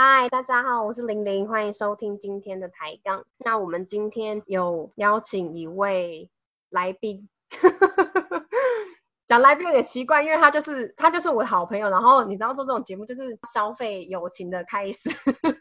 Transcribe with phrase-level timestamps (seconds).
[0.00, 3.24] 嗨，大家好，我是玲玲，欢迎收听今天的抬杠。
[3.38, 6.30] 那我们今天有邀请一位
[6.70, 7.28] 来宾，
[9.26, 11.90] 讲来宾有点奇怪，因为他就是他就是我的好朋友。
[11.90, 15.10] 然后你知道做这种节目就是消费友情的开始，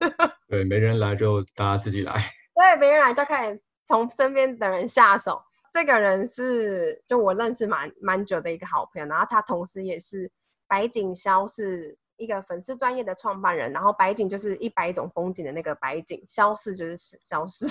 [0.48, 2.14] 对，没人来就大家自己来。
[2.54, 5.42] 对，没人来就开始从身边的人下手。
[5.74, 10.32] 这个人是就我认识蛮蛮久的一个好朋友，然后他同时也是
[10.68, 17.66] 白景霄是一个粉丝专业的创办人，然后白景就是一百种风景的那个白景，消逝就是消逝。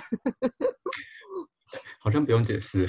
[2.00, 2.88] 好像不用解释，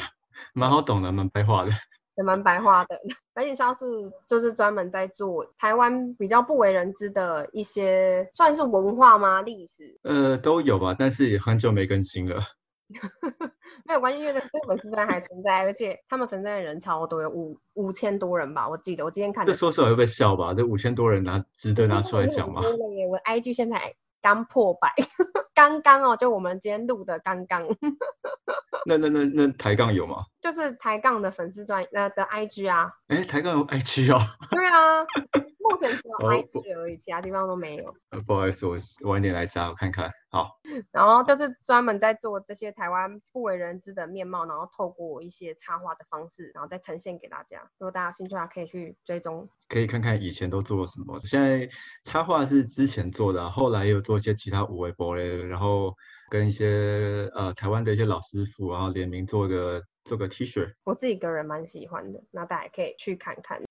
[0.54, 1.72] 蛮好懂的，蛮白话的。
[2.16, 3.00] 也蛮白话的。
[3.34, 3.86] 白景消失
[4.28, 9.42] 就是专门在做台湾比较不为人知的一些，算是文化吗？
[9.44, 10.00] 历史？
[10.03, 12.44] 呃，都有吧，但是也很久没更新了。
[13.86, 19.45] 没有关系，因为这个粉丝团还存在，而且他们粉丝团的人超多，有五五千多人吧，我记得我今天看。
[19.45, 20.54] 这说出来会被笑吧？
[20.54, 22.62] 这五千多人拿值得拿出来讲吗？
[23.09, 24.94] 我 IG 现在刚破百，
[25.54, 27.67] 刚刚哦，就我们今天录的刚刚。
[28.86, 30.23] 那那那那抬杠有吗？
[30.52, 32.90] 就是抬杠的粉丝专呃的 IG 啊。
[33.08, 34.20] 哎，抬杠有 IG 哦。
[34.50, 35.04] 对啊，
[35.59, 37.94] 目前只有 IG 而已，其他地方都没有。
[38.12, 38.78] 呃，不好意思，我
[39.12, 40.09] 晚点来加，我看看。
[40.30, 40.52] 好。
[40.92, 47.59] 然后就是专门在做这些台湾不为人知的面貌，然后透过一些插画的方式，然后再呈现给大家。
[47.78, 51.20] 如果大家有兴趣的话，可以去追踪，可以看看以前都做了什么。
[51.26, 51.67] 现在
[52.04, 55.94] 插画是之前做的，后来又做一些其他五维博类，然后。
[56.30, 63.61] 跟一些呃台湾的一些老师傅，然后联名做个这个 T 恤，我自己个人蛮喜欢的，那大家可以去看看。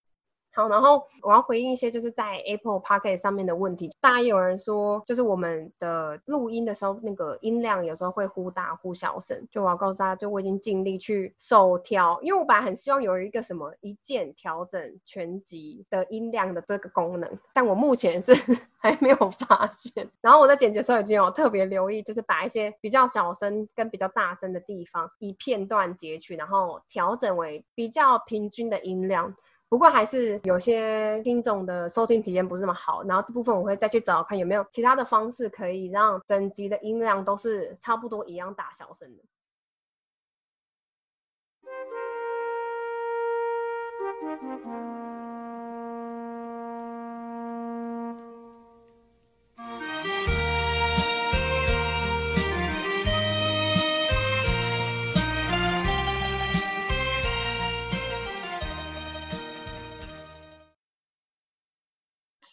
[0.57, 3.95] 好，然后我要回应一些就是在 Apple Pocket 上面的问题。
[4.01, 9.47] 大家有人说，就是我们的录音的时候，那个音量有时候会忽大忽小声。
[9.51, 18.33] 就我要告诉大家，就我已经尽力去手调，因为我本来很希望有一个什么一键调整全集的音量的这个功能，但我目前是
[18.81, 20.09] 还没有发现。
[20.23, 29.35] 然后我在剪辑的时候已经有特别留意，就是把一些比较小声跟比较大声的地方以片段截取，然后调整为比较平均的音量。
[29.69, 39.25] 不过还是有些听众的收听体验不是那么好，然后这部分我会再去找看有没有其他的方式可以让整集的音量都是差不多一样大小声的。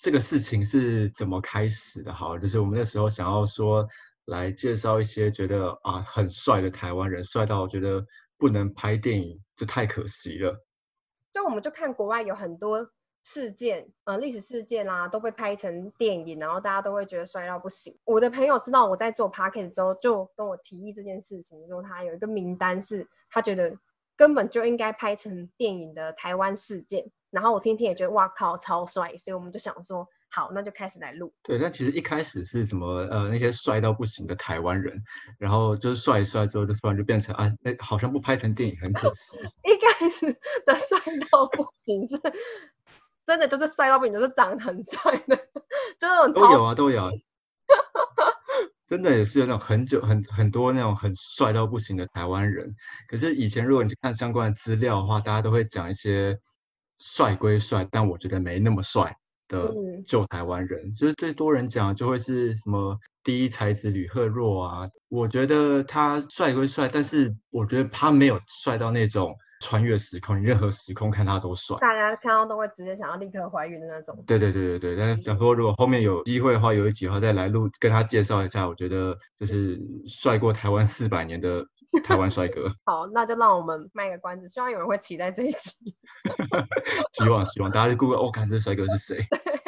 [0.03, 2.11] 这个事情是怎么开始的？
[2.11, 3.87] 好，就是我们那时候想要说
[4.25, 8.05] 来介绍一些觉得啊很帅的台湾人，帅到我觉得
[8.37, 10.53] 不能拍电影，就太可惜了。
[11.31, 12.85] 就我们就看国外有很多
[13.23, 17.97] 事件，呃，历史事件啦，都被拍成电影，然后大家都会觉得帅到不行。
[18.03, 23.73] 我的朋友知道我在做 p a r k e 之后，就跟我提议这件事情，说他有一个名单，是他觉得
[24.17, 27.09] 根本就应该拍成电影的台湾事件。
[27.33, 31.33] 然后我听听也觉得哇靠超帅，所以我们就想说好，那就开始来录。
[31.41, 35.01] 对，但其实一开始是什么呃那些帅到不行的台湾人，
[35.39, 39.39] 然后就是帅一帅之后，就突然就变成啊那好像不拍成电影很可惜。
[39.65, 40.31] 一开始
[40.63, 40.99] 的帅
[41.31, 42.15] 到不行是
[43.25, 45.35] 真的就是帅到不行，就是长得很帅的，
[45.99, 47.09] 就那种都有啊都有。
[48.87, 52.75] 真的也是有那种很久很很多那种很帅到不行的台湾人，
[53.09, 56.37] 可是以前如果你去看相关的资料的话，大家都会讲一些。
[56.99, 59.17] 帅归帅，但我觉得没那么帅
[59.47, 59.73] 的
[60.07, 64.87] 旧台湾人，就是最多人讲就会是什么第一才子吕赫若啊。
[65.09, 71.77] 我觉得他帅归帅，但是我觉得他没有帅到那种穿越时空，你任何时空看他都帅。
[71.79, 74.23] 大家看到都会直接想要立刻怀孕的那种。
[74.25, 81.65] 对对对对对，但是想说如果后面有机会的话，有一集的话再来录跟他介绍一下，我觉得就是帅过台湾四百年的。
[82.01, 85.95] 台湾帅哥， 好，那就让我们卖个关子，希望有人会期待这一集。
[87.13, 89.25] 希望希望大家就 Google，哦，看这帅哥是谁。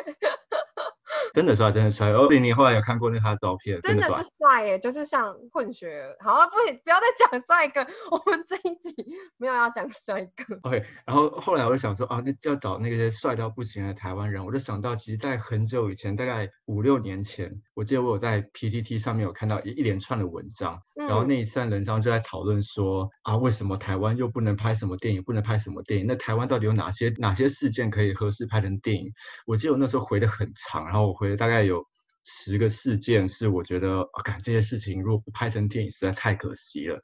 [1.35, 2.11] 真的帅，真的帅。
[2.11, 3.79] 哦，你后来有看过那他的照片？
[3.81, 6.01] 真的是帅耶，就是像混血。
[6.19, 9.05] 好了，不不要再讲帅哥，我们这一集
[9.35, 10.57] 没有要讲帅哥。
[10.63, 26.05] OK，然后后来我就想说啊，那要找那些帅到不行的台湾人，我就想到，其实，在很久以前，大概五六年前，我记得我有在 PTT 上面有看到一一连串的文章，然后那一串文章就在讨论说啊，为什么台湾又不能拍什么电影，不能拍什么电影？
[26.07, 29.11] 那台湾到底有哪些哪些事件可以合适拍成电影？
[29.45, 31.24] 我记得我那时候回的很长，然后我回。
[31.37, 31.85] 大概有
[32.25, 36.99] 十个事件是我觉得，啊，看这些事情如果不拍成电影实在太可惜了。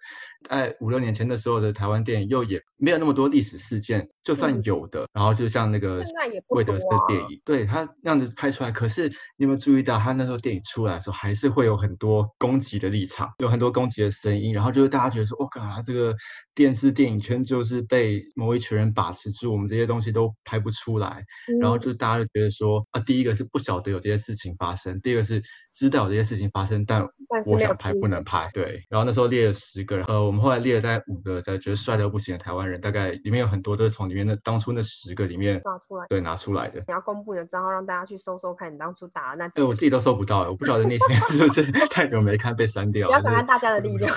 [0.50, 6.04] 在五六年前的时候的台湾电影又也没有那么多历史事件，就算有的，然后就像那个
[6.50, 8.72] 魏德斯的电影，对他那样子拍出来。
[8.72, 9.08] 可是
[9.38, 16.16] 你有没有注意到，他那时候电影出来的时候，还是会有很多攻击的立场，有很多攻击的声音，然后就是大家觉得说，我靠，这个
[16.56, 21.24] 电视电影圈就是被某一群人把持住，我们这些东西都拍不出来。
[21.60, 25.44] 然后就大家就觉得说，啊，第一个是不晓得有这些事情发生，第二个是
[25.74, 27.08] 知道有这些事情发生，但
[27.46, 28.50] 我想拍不能拍。
[28.54, 30.22] 对，然后那时候列了十个，呃。
[30.24, 36.80] 我们后来列了大概五个，在觉得帅到不行的台湾人，大概里面有很多都是从里面那当初那十个里面拿出来，对，拿出来的。
[36.88, 39.50] 你要公布你的账号，让大家去搜搜看你当初打的那。
[39.50, 43.08] 对，我自己都搜不到，我不晓得那天是不是 太久没看被删掉。
[43.08, 44.14] 不要想看大家的力量。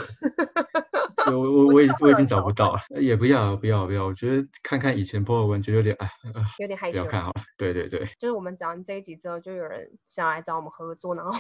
[1.27, 6.11] 我我我已我已经找不到了，也不要不要不要，我觉得看看以前播的文，觉得有点哎，
[6.59, 7.01] 有点害羞。
[7.01, 8.07] 不要看好了，对对对。
[8.19, 11.33] 就是我们讲完这一集之后，就有人想来找我们合作，然后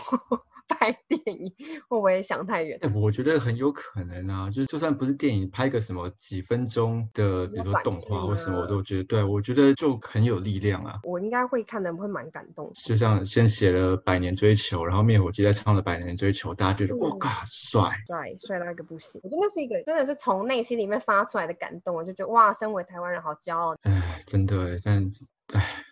[0.68, 1.52] 拍电影，
[1.88, 2.78] 会不会想太远？
[2.94, 10.98] 我觉得很有可能啊，就是就算不是电影，拍个什么几分钟的，比如说动画或什么，我都觉得，对我觉得就很有力量啊。
[11.04, 12.72] 我应该会看的，会蛮感动。
[12.86, 17.10] 就像先写了《百年追求》，然后灭火器再唱了《百年追求》，大家觉得哇，
[17.44, 19.20] 帅帅帅到一个不行。
[19.22, 23.76] 我觉得那是一个真的是从内心里面发出来的感动，我就觉得哇，身为台湾人好骄傲。
[23.82, 25.10] 哎，真的，但
[25.52, 25.84] 哎，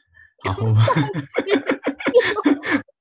[0.44, 0.56] 好，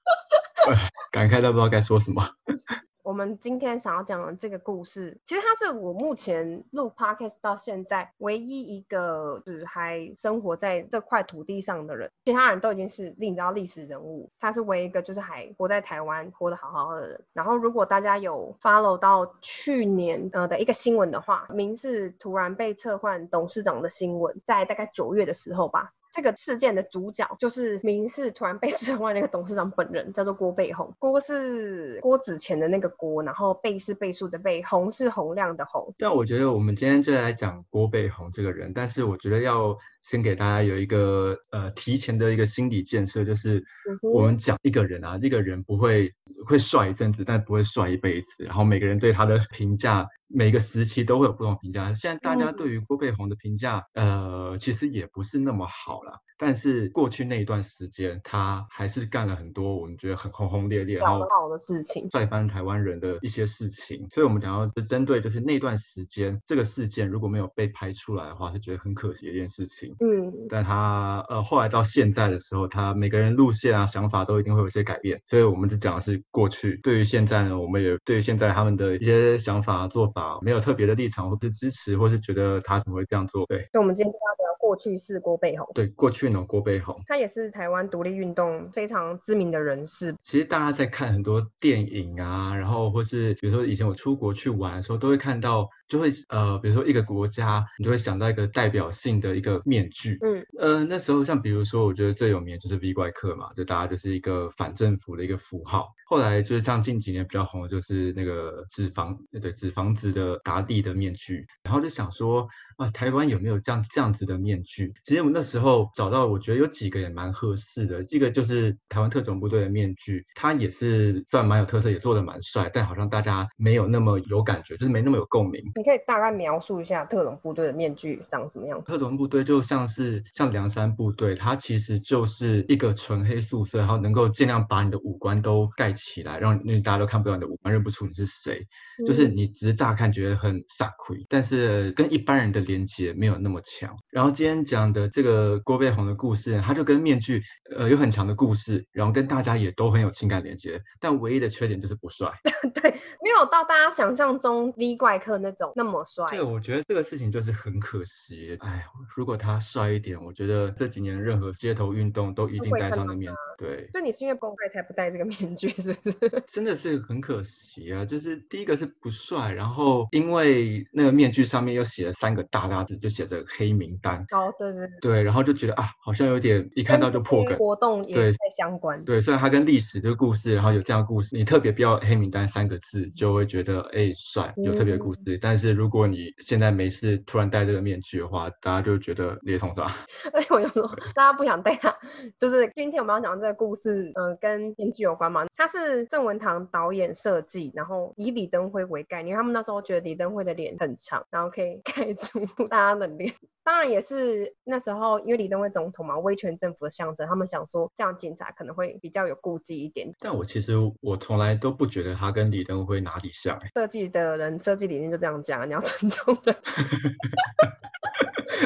[1.11, 2.27] 感慨到不知道该说什么。
[3.03, 17.19] 我们今天想要讲的这个故事，其实他是我目前录 podcast 到现在唯一一个就是还生活在这块土地上的人，其他人都已经是你知道历史人物，他是唯一一个就是还活在台湾活得好好的人。
[17.33, 25.91] 然后如果大家有 follow 到去年呃的一个新闻的话，民是突然被撤换董事长的新闻，在大概九月的时候吧。
[26.11, 30.93] 这个事件的主角就是民事突然被撤换那个董事长本人，叫做郭背红。
[30.99, 35.93] 郭是郭子乾的那个郭，然后背是倍数的背，红是洪亮的红。
[35.97, 43.63] 但我觉得我们今天就来讲郭背红这个人，但是我觉得要先给大家有一个呃提前的一个心理建设，就是
[44.01, 46.13] 我们讲一个人啊，一个人不会
[46.45, 48.43] 会帅一阵子，但不会帅一辈子。
[48.43, 50.07] 然后每个人对他的评价。
[50.33, 51.93] 每个时期都会有不同评价。
[51.93, 56.19] 现在大家对于郭佩红的评价，呃，其实也不是那么好了。
[56.43, 64.09] 但是过去那一段时间，他还是干了很多我们觉得很轰轰烈烈、很好的事情，帅翻台湾人的一些事情。
[64.09, 69.95] 所以，我们讲到就针对就是那段时间这个事件，如果没有被拍出来的话，是觉得很可惜的一件事情。
[69.99, 70.33] 嗯。
[70.49, 75.21] 但他呃后来到现在的时候，他每个人路线啊、想法都一定会有一些改变。
[75.27, 76.79] 所以，我们只讲的是过去。
[76.81, 83.45] 对于现在呢，我们也对于现在他们的一些想法、做法没有特别的立场，或是支持，或是觉得他怎么会这样做。
[83.45, 83.59] 对。
[83.71, 85.69] 所以，我们今天就要聊过去式郭背红。
[85.75, 86.30] 对，过去。
[86.45, 90.15] 郭背红，他也是台湾独立运动非常知名的人士。
[90.23, 95.67] 其实大家在看很多电影啊，然后或是比如说以前我出国去玩的时候，都会看到。
[95.91, 100.17] 就会呃，比如说一个国家，你就会想到一个代表性的一个面具。
[100.21, 105.89] 嗯，呃，那时候像比如说，我觉得最有名就是 V 怪客嘛，就大家就是一个反政府的一个符号。
[106.05, 111.45] 后来就是像近几年比较红的就是那个纸房，对，纸房子的达利的面具。
[111.63, 112.47] 然后就想说
[112.77, 114.93] 啊，台湾有没有这样这样子的面具？
[115.03, 118.01] 其实我们那时候找到，我觉得有几个也蛮合适的。
[118.03, 125.61] 这个就是台湾特种部队的面具，它也是算蛮有特色，也做的蛮帅，但好像大家没有那么有感觉，就是没那么有共鸣。
[125.81, 128.83] 你可以大概描述一下特种部队的面具长什么样？
[128.83, 138.67] 特种部队就像是像梁山部队，它其实就是一个纯黑素色，然后能够尽量把你的五官都盖起来，让那大家都看不到你的五官，认不出你是谁。
[139.07, 143.97] 就是你只是乍看觉得很傻亏，但是跟一般人的连接没有那么强。
[144.11, 147.41] 然后今天讲的这个郭背红的故事，它就跟面具
[147.75, 152.31] 呃有很强的故事，然后跟大家也都很有情感连接，但唯一的缺点就是不帅。
[152.75, 156.27] 对，没有到大家想象中 V 怪客那种那么帅。
[156.29, 158.57] 对，我觉得这个事情就是很可惜。
[158.61, 158.85] 哎，
[159.15, 163.33] 如果他帅一点，我觉得这几年任何街头运动都一定戴上的面。
[163.57, 166.43] 对，就你是因为公开才不戴这个面具，是不是？
[166.47, 168.03] 真的是很可惜啊！
[168.03, 174.25] 就是第一个是不帅，然后因为那个面具上面又写了三个大大字，就写着黑名单。
[174.31, 174.89] 哦，对对。
[174.99, 177.55] 对，然后就觉得啊，好像有点一看到就破梗。
[177.57, 179.03] 活动也太相关。
[179.05, 185.37] 对，虽然它跟历史这个故事，然后有这样故事，你特别标黑名单三个字，就会觉得哎帅，有特别故事。
[185.39, 189.95] 但是如果你现在没事突然戴这个面具的话，大家就觉得勒痛是吧？
[190.33, 191.93] 而且我就说，大家不想戴它，
[192.39, 195.45] 就是今天我们要讲这个故事，嗯，跟面具有关嘛。
[195.61, 203.31] 他是郑文堂导演设计，然后以李登辉为概念，他们那时候觉得李登辉的脸很长，然后可以 盖住大家的脸。
[203.63, 210.11] 当然也是那时候，因为李登辉总统嘛，威权政府的象征，他们想说这样警察可能会比较有顾忌一点。
[210.17, 213.59] 但我其实我从来都不觉得他跟李登辉哪里像。
[213.75, 216.55] 设计的人设计理念就这样讲，你要尊重人。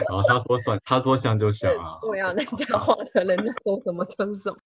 [0.08, 2.00] 然后他说算，他说像就像啊。
[2.10, 4.58] 对啊，人家画的人家说什么就是什么。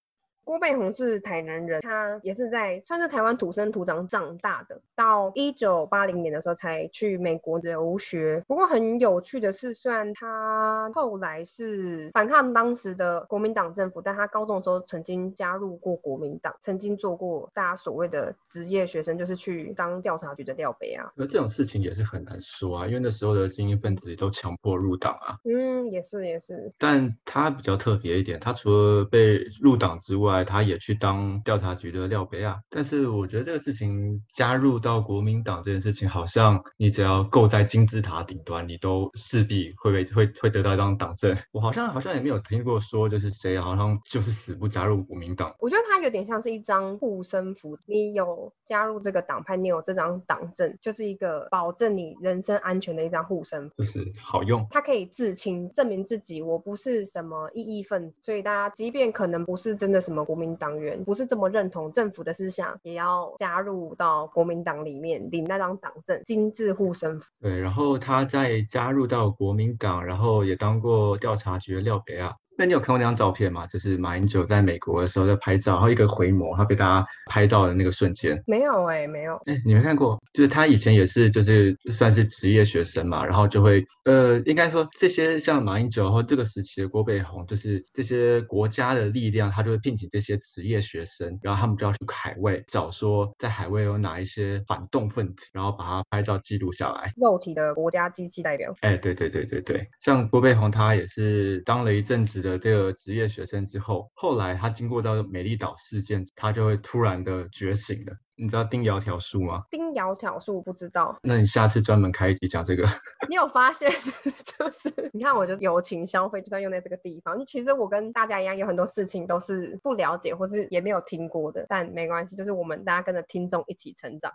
[0.50, 8.44] 郭贝宏是台南人，他也是在算是台湾土生土长长大的，到一九八零年的时候才去美国留学。
[8.48, 21.12] 不过很有趣的是，虽然他后来是反抗当时的国民党政府，但他高中的时候曾经加入过国民党，曾经做过大家所谓的职业学生，就是去当调查局的调北啊。
[21.14, 25.38] 那这种事情也是很难说啊，因为那时候的精英分子都强迫入党啊。
[25.44, 26.74] 嗯，也是也是。
[26.80, 41.36] 但他比较特别一点，他除了被入党之外，他也去当调查局的廖北亚，但是我觉得这个事情加入到国民党这件事情，好像你只要够在金字塔顶端，你都势必会被会会得到一张党证。
[41.52, 45.54] 我好像好像也没有听过说就是谁好像就是死不加入国民党。
[45.60, 54.66] 我觉得他有点像是一张护身符，你有加入这个党派，你有这张党证，就是一个保证你人身安全的一张护身符，就是好用。
[54.70, 60.70] 它可以自清，证明自己我不是什么异议分子，所以大家即便可能不是真的什么国民党。
[60.80, 67.32] 员不是这么认同政府的思想，也要加入到国民党里面领那张党证，金字护身符。
[67.42, 72.34] 对，然后他再加入到国民党，然后也当过调查局的廖北亚。
[72.60, 73.66] 那你有看过那张照片吗？
[73.68, 78.38] 就是马英九在美国的时候在拍照，然后一个回眸，他被大家拍到的那个瞬间。
[78.46, 79.42] 没有哎，没有。
[79.46, 80.22] 哎，你没看过？
[80.34, 97.14] 就是他以前也是，就是算是职业学生嘛，然后就会，呃，应该说这些像马英九或这个时期的郭背红，就是这些国家的力量，他就会聘请这些职业学生，然后他们就要去海外找说在海外有哪一些反动分子，然后把他拍照记录下来。
[97.16, 98.76] 肉体的国家机器代表。
[98.82, 102.49] 哎，对对对对对，像郭背红他也是当了一阵子的。
[102.50, 108.14] 的这个职业学生之后，后来他经过到美丽岛事件，他就会突然的觉醒了。
[108.42, 109.64] 你知道丁窈窕树吗？
[109.70, 111.18] 丁窈窕树不知道。
[111.22, 112.88] 那你下次专门开一集讲这个。
[113.28, 113.92] 你有发现，
[114.58, 117.46] 就是你看，我就友情消费，就算用在这个地方。
[117.46, 124.32] 其实我跟大家一样，有很多事情都是不了解，或是也没有听过的，但没关系，就是我们大家跟着听众一起成长。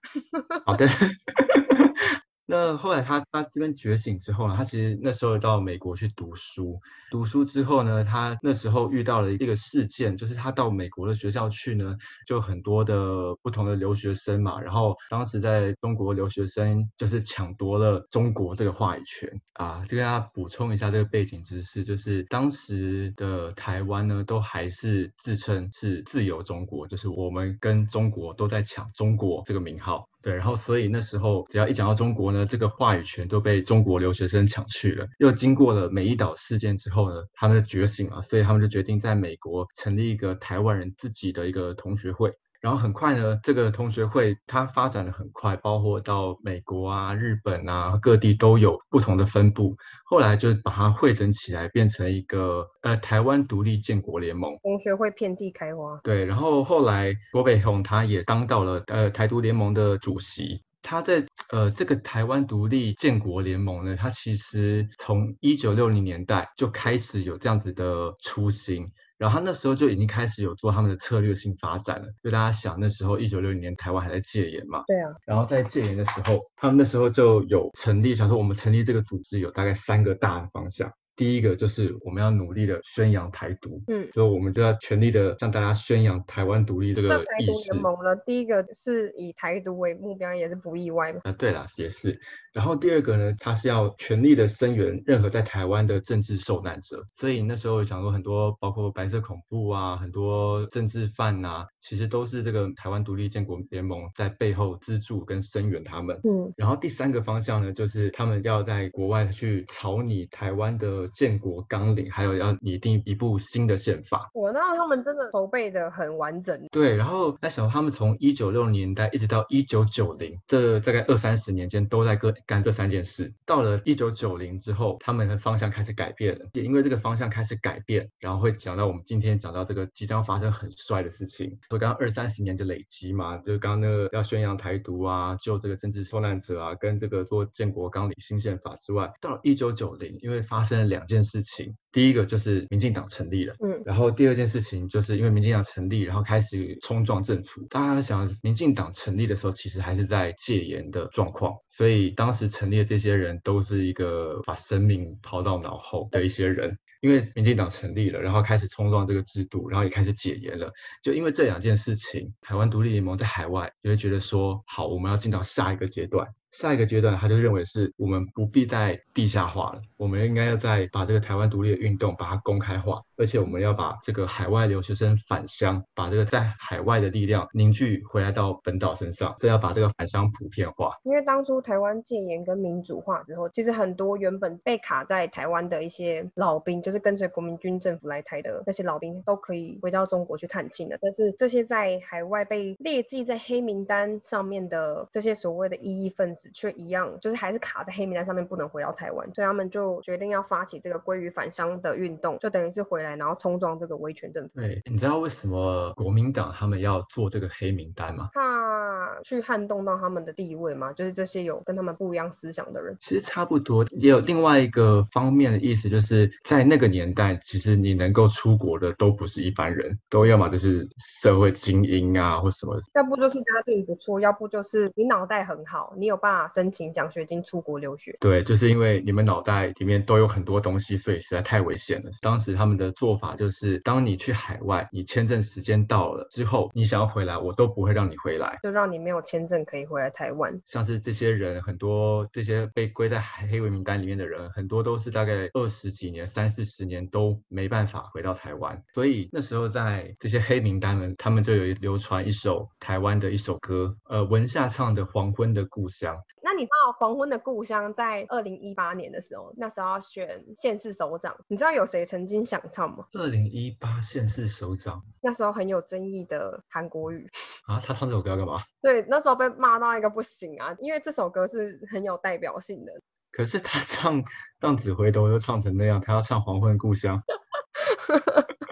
[0.66, 0.86] 好的。
[2.46, 6.78] 那后来他他这边觉醒之后呢，他其实那时候到美国去读书，
[7.10, 11.96] 读书之后呢，他那时候遇到了一个事件，就是他到美国的学校去呢，
[12.26, 30.06] 就很多的不同的留学生嘛，然后当时在中国留学生就是抢夺了中国这个话语权啊，就跟大家补充一下这个背景知识，就是当时的台湾呢，都还是自称是自由中国，就是我们跟中国都在抢中国这个名号。
[30.24, 35.06] 对，然后所以那时候只要一讲到中国呢，这个话语权都被中国留学生抢去了。
[35.18, 42.32] 又经过了美伊岛事件之后呢，他们就觉醒了，所以他们就决定在美国成立一个台湾人自己的一个同学会。
[42.64, 49.76] 然后很快呢，这个同学会它发展的很快，包括到美国啊、日本啊各地都有不同的分部。
[50.06, 54.50] 后来就把它汇整起来，变成一个呃台湾独立建国联盟。
[54.62, 56.00] 同学会遍地开花。
[56.02, 60.62] 对，然后后来郭北宏他也当到了呃台独联盟的主席。
[60.80, 68.90] 他在呃这个台湾独立建国联盟呢，他其实从一九六零年代就开始有这样子的雏形。
[69.24, 80.92] 然后他那时候就已经开始有做他们的策略性发展了，就大家想那时候一九六零年台湾还在戒严嘛，对啊，然后在戒严的时候，他们那时候就有成立，想说我们成立这个组织有大概三个大的方向。
[81.16, 87.72] 第一个就是我们要努力的宣扬台独，嗯，所以我们就要全力的向大家宣扬台湾独立这个意识。
[87.72, 91.20] 联盟了，第一个是以台独为目标，也是不意外嘛。
[91.24, 92.18] 啊，对了，也是。
[92.52, 97.04] 然后第二个呢，他是要全力的声援任何在台湾的政治受难者。
[97.14, 106.16] 所以那时候想说，很多包括白色恐怖啊，很多政治犯呐，其实都是这个台湾独立建国联盟在背后资助跟声援他们。
[106.24, 106.52] 嗯。
[106.56, 111.03] 然后第三个方向呢，就是他们要在国外去草拟台湾的。
[111.08, 114.30] 建国纲领，还有要拟定一部新的宪法。
[114.34, 116.60] 我那他们真的筹备的很完整。
[116.70, 123.32] 对，然后那时候他们从一九六零年代一直到一九九零，这大概二三十年间都在干干这三件事。
[123.46, 126.46] 到了一九九零之后，他们的方向开始改变了。
[126.52, 131.58] 也因为这个方向开始改变，然后会讲到我们今天讲到这个即将发生很帅的事情。
[131.68, 141.04] 说刚刚二三十年的累积嘛，就是刚刚那个要宣扬台独啊，救这个政治受难者啊，跟这个做建国纲领新宪法之外，到了一九九零，因为发生了两。
[141.06, 141.76] 件事情。
[141.92, 147.62] 第一个就是民进党成立了，嗯，然后第二件事情就是因为民进党成立，然后开始冲撞政府。
[147.68, 156.78] 大家想，民进党成立的时候，其实还是在戒严的状况，所以当时成立的这些人都是一个把生命抛到脑后的一些人。
[157.00, 160.72] 因为民进党成立了，然后开始冲撞这个制度，然后也开始解严了。
[161.02, 166.26] 就因为这两件事情，台湾独立联盟在海外就会觉得说，好，我们要进到下一个阶段。
[166.54, 180.92] 下一个阶段，他就认为是我们不必再地下化了，我们应该要再把这个台湾独立的运动把它公开化，而且我们要把这个海外留学生返乡，把这个在海外的力量凝聚回来到本岛身上，这要把这个返乡普遍化。
[181.02, 190.96] 因为当初台湾戒严跟民主化之后，其实很多原本被卡在台湾的一些老兵，就是跟随国民军政府来台的那些老兵，都可以回到中国去探亲了。
[191.00, 196.43] 但是这些在海外被列记在黑名单上面的这些所谓的异议分子。
[196.52, 204.60] 却一样，就是还是卡在黑名单上面，不能回到台湾，所以他们就决定要发起这个归于返乡的运动，就等于是回来，然后冲撞这个威权政府。
[204.60, 208.28] 对，你知道为什么国民党他们要做这个黑名单吗？
[208.34, 210.92] 怕去撼动到他们的地位吗？
[210.92, 212.96] 就是这些有跟他们不一样思想的人。
[213.00, 228.16] 其实差不多，也有另外一个方面的意思，就是在那个年代，其实你能够出国的都不是一般人，都要么就是社会精英啊，或什么，要不就是家境不错，要不就是你脑袋很好，你有办法申请奖学金出国留学。
[228.20, 232.10] 对，就是因为你们脑袋里面都有很多东西，所以实在太危险了。
[232.20, 240.60] 当时他们的做法就是，当你去海外，你签证时间到了之后，你想要回来，我都不会让你回来，就让你没有签证可以回来台湾。
[240.64, 248.82] 像是这些人，很多这些被归在黑黑名单里面的人，很多都是大概二十几年、三四十年都没办法回到台湾。
[248.92, 256.13] 所以那时候在这些黑名单们，他们就有流传一首台湾的一首歌，呃，文夏唱的《黄昏的故乡》。
[256.42, 263.06] 那你知道《黄昏的故乡》在二零一八年的时候，那时候要选县市首长，你知道有谁曾经想唱吗？
[263.12, 267.28] 二零一八县市首长，那时候很有争议的韩国语
[267.66, 268.62] 啊，他唱这首歌干嘛？
[268.82, 272.92] 对，那时候被骂到一个不行啊，因为这首歌是很有代表性的。
[273.32, 274.22] 可是他唱
[274.60, 277.18] 《浪子回头》又唱成那样，他要唱《黄昏故乡》。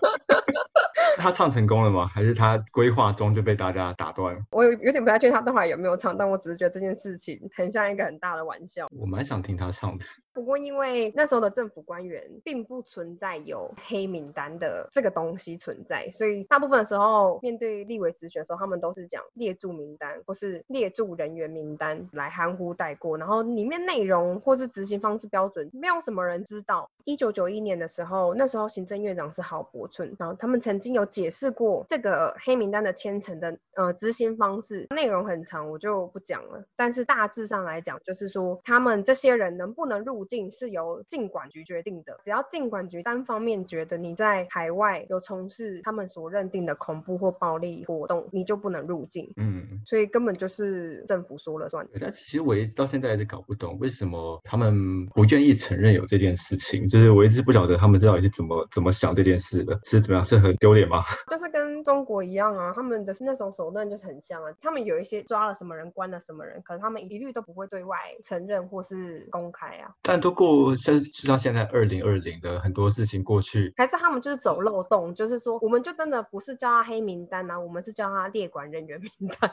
[1.23, 2.07] 他唱成功了吗？
[2.07, 4.37] 还是他规划中就被大家打断？
[4.51, 8.89] 我有有点不太确定他那会儿有没有唱，但我只是觉得这件事情很像一个很大的玩笑。
[8.99, 10.05] 我蛮想听他唱的。
[10.35, 26.89] 不过，因为那时候的政府官员并不存在有黑名单的这个东西存在，所以大部分的时候面对立委直选的时候，他们都是讲列住名单或是列住人员名单来含糊带过，然后里面内容或是执行方式标准，没有什么人知道。
[27.05, 36.65] 一九九一年的时候，那时候行政院长是郝柏村，然后他们曾经有解释过这个黑名单的签呈的呃执行方式，内容很长，我就不讲了。
[36.75, 40.22] 但是大致上来讲，就是说他们这些人能不能入。
[40.25, 49.31] 境是由进管局决定的，只要进管局单方面觉得你在海外有从事他们所认定的恐怖或暴力活动，你就不能入境。
[49.37, 51.87] 嗯，所以根本就是政府说了算。
[52.01, 56.89] 但其实我一直到现在还是搞不懂，为什么他们不愿意承认有这件事情？
[56.89, 60.25] 就是我一直不晓得他们到底是怎么怎么想这件事的，是怎么样？
[60.25, 61.03] 是很丢脸吗？
[61.29, 64.53] 就是跟中国一样啊，他们的那种手段就是很像啊。
[64.61, 69.95] 他们有一些抓了什么人，关了什么人，可是他们一律都不会对外承认或是公开啊。
[70.13, 79.51] 但都过像就像现在二零二零的很多事情过去，还是他们就是走漏洞，就是说我们就真的不是叫他黑名单啊，我们是叫他列管人员名单。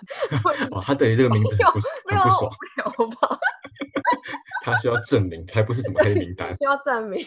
[0.72, 2.52] 哇， 他对于这个名字很不很不爽，
[3.00, 3.39] 有吧？
[4.62, 6.50] 他需要证明，才不是什么黑名单。
[6.58, 7.24] 需要证明，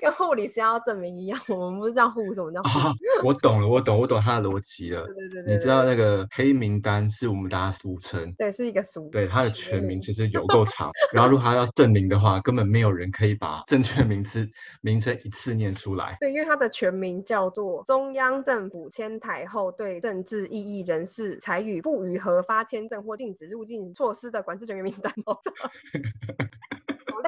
[0.00, 1.38] 跟护理师要证明一样。
[1.48, 2.62] 我们不是叫护，什么叫？
[3.24, 5.04] 我懂了，我懂，我懂他的逻辑了。
[5.06, 5.54] 对对对对。
[5.54, 9.08] 你知道那个黑名单是我们大家俗称，对，是一个俗。
[9.10, 10.90] 对，它的全名其实有够长。
[11.12, 14.48] 然后如果他要证明的话，根本没有人可以把正确名字
[14.80, 16.16] 名称一次念出来。
[16.20, 25.12] 对，因为它的全名叫做中央政府迁台后对政治异议人士采予不予核发签证或禁止入境措施的管制人员名单。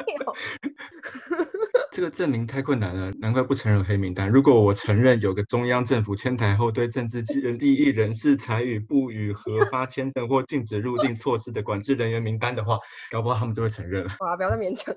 [1.92, 4.30] 这个证明太困难了，难怪不承认黑名单。
[4.30, 12.78] 如果我承认有个中央政府迁台后对政治利益人士采取不予核发签证或禁止入境措施的管制人员名单的话，
[13.10, 14.10] 搞不好他们就会承认了。
[14.20, 14.94] 哇，不要再勉强。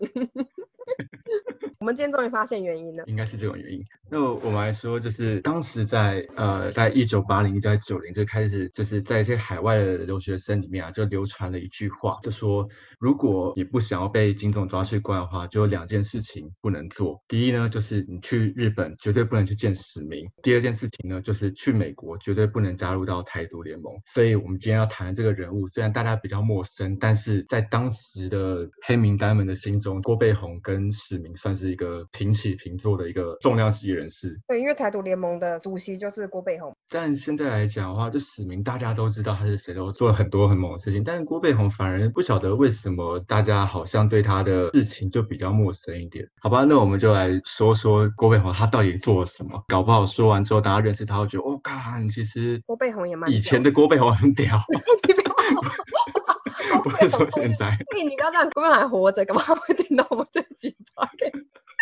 [1.84, 3.84] 我们今天终于发现原因了，应该是这种原因。
[4.10, 12.66] 那我们来说，就是当时在呃，在一九八零、在九零就开始，就是在一些海外的留学生里面啊，就流传了一句话，就说
[13.00, 17.22] 如果你不想要被金总抓去关的话，就有两件事情不能做。
[17.28, 23.94] 第一呢，就是你去日本绝对不能去见史明；第二件事情呢，就是去美国绝对不能加入到台独联盟。
[24.06, 31.73] 所以，我们今天要谈的这个人物，虽然大家比较陌生，但是在当时的黑名单们的心中，郭背宏跟史明算是。
[31.74, 34.40] 一个平起平坐的一个重量级人士。
[34.48, 36.74] 对，因为台独联盟的主席就是郭背宏。
[36.90, 41.04] 但现在来讲的话，就史明大家都知道他是谁，都做了很多很猛的事情。
[41.04, 46.26] 但是郭背宏反而不晓得为什么大家好像对他的事情就比较陌生一点。
[46.42, 49.62] 好吧，那我们就来说说郭背宏他到底做了什么。
[49.68, 54.62] 搞不好说完之后，大家认识他会觉得，哦，看，其实郭背宏也蛮以前的郭背宏很屌。
[55.08, 57.76] 你不要， 不是说现在。
[57.96, 61.10] 你你不要这样，郭背宏还活着，干嘛会听到我们这集话？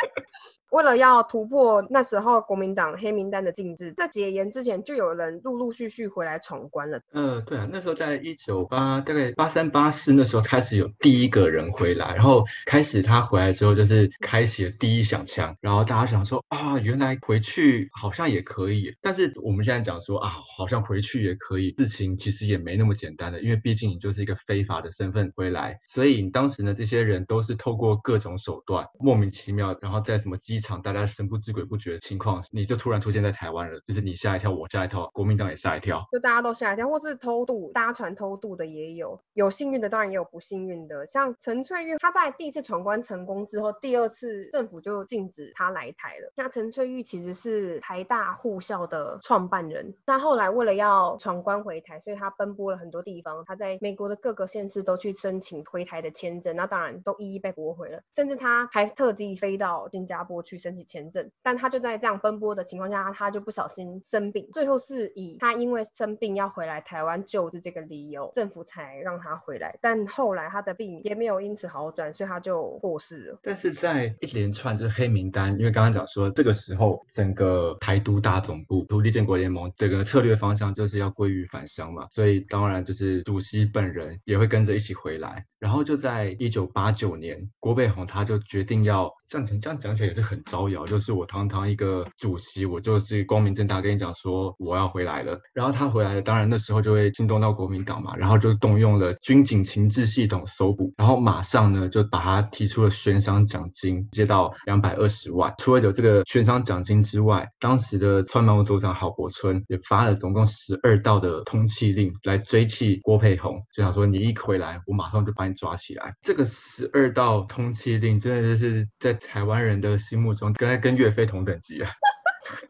[0.72, 7.02] 为了要突破那时候国民党黑名单的禁制，在解严之前就有人陆陆续续回来闯关了。
[7.12, 18.96] 呃，对啊，那时候在一九八大概八三八四那时候开始有第一个人回来，然后开始他回来之后就是开启了第一响枪，然后大家想说啊，原来回去好像也可以。
[19.02, 46.32] 但是我们现在讲说啊，好像回去也可以，事情其实也没那么简单的，因为毕竟你就是一个非法的身份回来，所以你当时呢这些人都是透过各种手段莫名其妙，然后在什么机场大家神不知鬼不觉的情况，你就突然出现在台湾了，就是你吓一跳，我吓一跳，国民党也吓一跳，就大家都吓一跳，或是偷渡搭船偷渡的也有，有幸运的当然也有不幸运的，像陈翠玉，他在第一次闯关成功之后，第二次政府就禁止他来台了。
[46.38, 69.78] 那陈翠玉其实是台大护校的创办人，他后来为了要闯关回台，所以他奔波了很多地方，他在美国的各个县市都去申请回台的签证，那当然都一一被驳回了，甚至他还特地飞到新加坡去申请签证，但他就在这样奔波的情况下，他就不小心生病，最后是以他因为生病要回来台湾救治这个理由，政府才让他回来。
[69.82, 73.39] 但后来他的病也没有因此好转，所以他就过世了。
[73.41, 85.46] 但是在一连串就是黑名单，因为刚刚讲说这个时候整个台独大总部、独立建国联盟这个策略方向就是要归于返乡嘛，所以当然就是主席本人也会跟着一起回来。
[85.60, 95.40] 然后就在一九八九年，郭背宏他就决定要这样这样讲起来也是很招摇，就是我堂堂一个主席，我就是光明正大跟你讲说我要回来了。
[95.54, 105.54] 然后他回来了，当然那时候就会惊动到国民党嘛，然后就动用了军警情治系统搜捕，然后马上呢就把他提出了悬赏奖金，接到两百二十万。
[105.58, 116.14] 除了有这个悬赏奖金之外，当时的川马务组长郝柏村也发了总共十二道的通缉令来追缉郭佩宏，就想说你一回来，我马上就把你抓起来。
[116.22, 121.90] 这个十二道通缉令真的就是在台湾人的心目中跟跟岳飞同等级啊！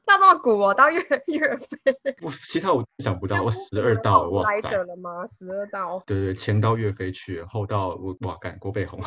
[0.05, 4.69] 到 那么古哦，到岳 岳飞，我其他我想不到，我十二道哇来塞！
[4.71, 5.25] 者了吗？
[5.27, 9.01] 十二道，对对，前到岳飞去，后到我哇干郭背宏。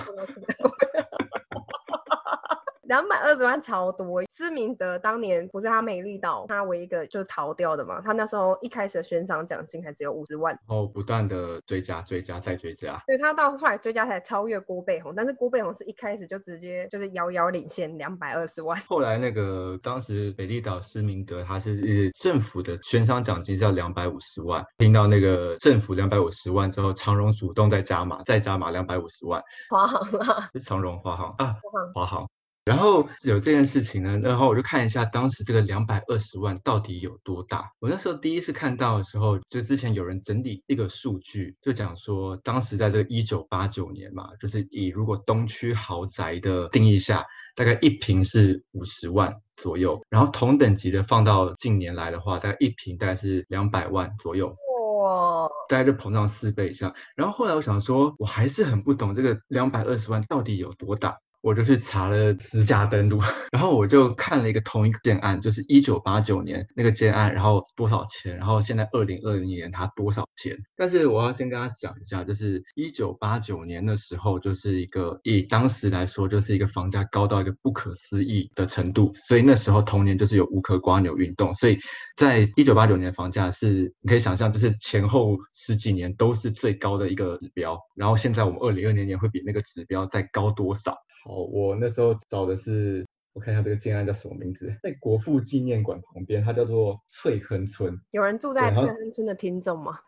[2.87, 4.23] 两百二十万超多。
[4.31, 8.01] 施明德当年不是他美丽岛，他唯一一个就是逃掉的嘛。
[8.01, 13.01] 他那时候一开始的悬赏奖金还只有五十万，然后不断的追加、追加再追加。
[13.07, 18.79] 所以他到后来追加才超越郭背宏，但是郭背宏是一开始就直接就是遥遥领先两百二十万。
[18.89, 31.55] 后来那个当时美丽岛施明德他是政府的悬赏奖金是要两百五十万，听到那个政府两百五十万之后，长荣主动再加码，再加码两百五十万，华航啦，是长荣华航啊，
[31.95, 32.29] 华航。
[32.65, 37.71] 然后有这件事情呢，然后我就看一下当时这个两百二十万到底有多大。
[37.79, 54.57] 我那时候第一次看到的时候，就之前有人整理一个数据，就讲说当时在这个一九八九年嘛，就是以如果东区豪宅的定义下，大概一平是五十万左右，然后同等级的放到近年来的话，大概一平大概是两百万左右。
[55.03, 56.95] 哇，大概就膨胀四倍以上。
[57.15, 61.19] 然后后来我想说，我还是很不懂这个两百二十万到底有多大。
[61.45, 63.21] 我就去查了私家登录，
[63.53, 70.57] 然后我就看了一个同一个建案，就是一九八九年那个建案，然后多少钱，然后现在二零二零年它多少钱。
[70.75, 81.77] 但是我要先跟他讲一下，就是一九八九年的时候，就是一个以当时来说，就是一个房价高到一个不可思议的程度，所以那时候同年就是有无壳瓜牛运动，所以
[82.17, 90.97] 在一九八九年房价是你可以想象，就是前后十几年都是最高的一个指标，然后现在我们二零二零年会比那个指标再高多少？
[91.25, 97.99] 好，我那时候找的是，我看一下这个建案叫什么名字，在国父纪念馆旁边，它叫做翠亨村。
[98.11, 99.99] 有人住在翠亨村的听众吗？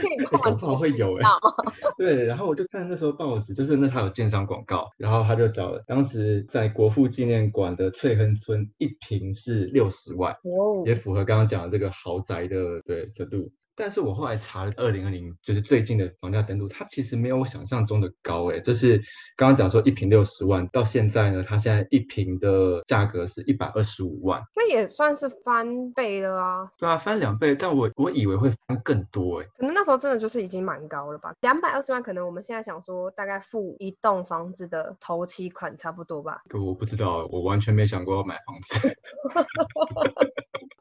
[0.00, 1.18] 可以哎跟我们搞不好会解释有？
[1.98, 13.50] 对，然后我就看那时候报纸，就是那它有建商广告，然后他就找了当时在国父纪念馆的翠亨村，一平是六十万，哦，也符合刚刚讲的这个豪宅的对程度。
[13.76, 18.98] 但是我后来查了二零二零，就是最近的房价登录，它其实没有我想象中的高诶，就是
[19.36, 26.68] 刚刚讲说一平六十万，到现在呢，它现在一平的价格是一百二十五万，那也算是翻倍了啊。
[26.78, 29.46] 对啊，翻两倍，但我我以为会翻更多诶。
[29.58, 36.42] 可能那时候真的就是已经蛮高了吧，两百二十万，可能我们现在想说大概付一栋房子的头期款差不多吧。
[36.52, 38.96] 我不知道，我完全没想过要买房子。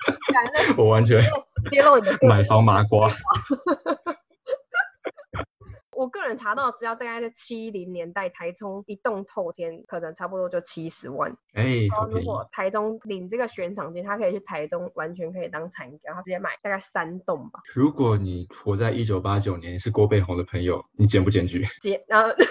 [0.76, 1.24] 我完全
[1.70, 3.12] 揭露你的买房麻瓜。
[5.96, 11.32] 我个人查到资料，大概在七零年代，台中一栋透天可能差不多就七十万。
[11.54, 17.62] 哎，如果台中领这个悬赏金，他可以去台中，完全可以当产标，他直接买大概三栋吧。
[17.74, 21.66] 如果你活在一九八九年，是郭背红的朋友，你检不检举？
[21.82, 22.30] 检，然后。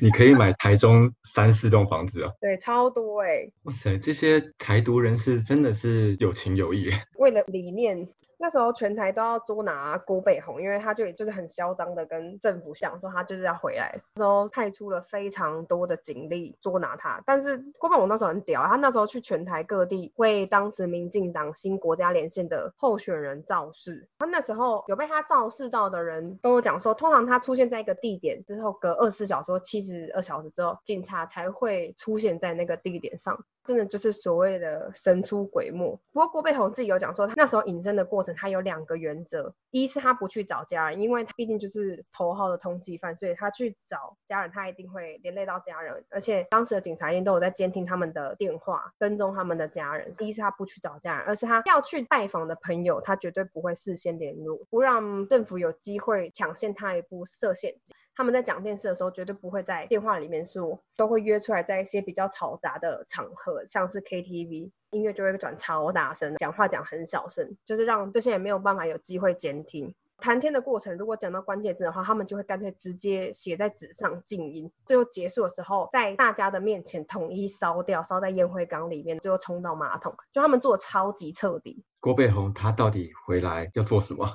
[0.00, 3.50] 你可以买台中三四栋房子啊，对，超多哎！
[3.64, 8.08] 哇塞，这些台独人士真的是有情有义，为了理念。
[8.40, 17.20] 那时候全台都要捉拿郭背红，因为他就就是很嚣张的跟政府讲说他就是要回来，那时候派出了非常多的警力捉拿他。
[17.26, 24.08] 但是郭背红那时候很屌，他那时候去全台各地为当时民进党新国家连线的候选人造势。
[24.18, 33.36] 他那时候有被他造势到的人都有讲说，通常他出现在一个地点之后，隔二十四小时或七十二小时之后，警察才会出现在那个地点上。
[33.64, 35.94] 真的就是所谓的神出鬼没。
[36.10, 46.04] 不过郭背红自己有讲说，他那时候隐身的过程，他有两个原则：一是他不去找家人，因为他毕竟就是头号的通缉犯，所以他去找家人，他一定会连累到家人。
[46.10, 50.12] 而且当时的警察一定都有在监听他们的电话，跟踪他们的家人。
[50.18, 57.94] 一是他不去找家人，而是他要去拜访的朋友，他绝对不会事先联络，不让政府有机会抢先他一步设陷阱。
[58.18, 69.94] 他们在讲电视的时候，绝对不会在电话里面说，都会约出来，在一些比较嘈杂的场合，像是 KTV，音乐就会转超大声，讲话讲很小声，就是让这些人没有办法有机会监听。
[70.16, 81.84] 谈天的过程，如果讲到关键字的话，他们就会干脆直接写在纸上静音，最后结束的时候，在大家的面前统一烧掉，烧在烟灰缸里面，最后冲到马桶，就他们做的超级彻底。
[82.00, 84.28] 郭背红他到底回来要做什么？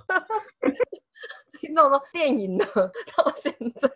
[1.59, 2.65] 听众说电影呢，
[3.15, 3.89] 到现在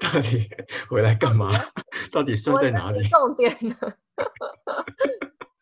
[0.00, 0.48] 到底
[0.88, 1.50] 回来干嘛？
[2.10, 3.08] 到底算在哪里？
[3.08, 3.76] 重点呢？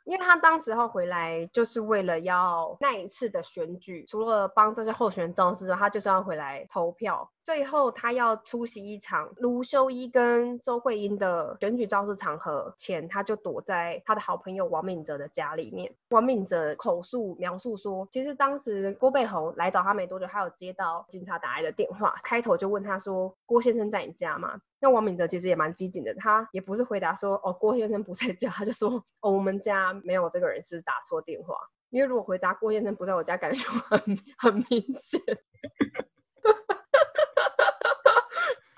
[0.05, 7.31] 因为他当时候回来就是为了要那一次的选举，除了帮这些候选人造势之外，他就是要回来投票。
[7.45, 15.93] 最后他要出席一场卢修一跟周慧英的选举造势场合前，他就躲在他的好朋友王敏哲的家里面。
[16.11, 31.57] 王敏哲口述描述说，其实当时郭背红来找他没多久，他有接到警察打来的电话，开头就问他说：“郭先生在你家吗？”那王敏哲其实也蛮机警的，他也不是回答说：“哦，郭先生不在家。”他就说：“哦，我们家没有这个人，是打错电话。”
[31.91, 34.01] 因为如果回答郭先生不在我家，感觉很
[34.39, 35.21] 很明显。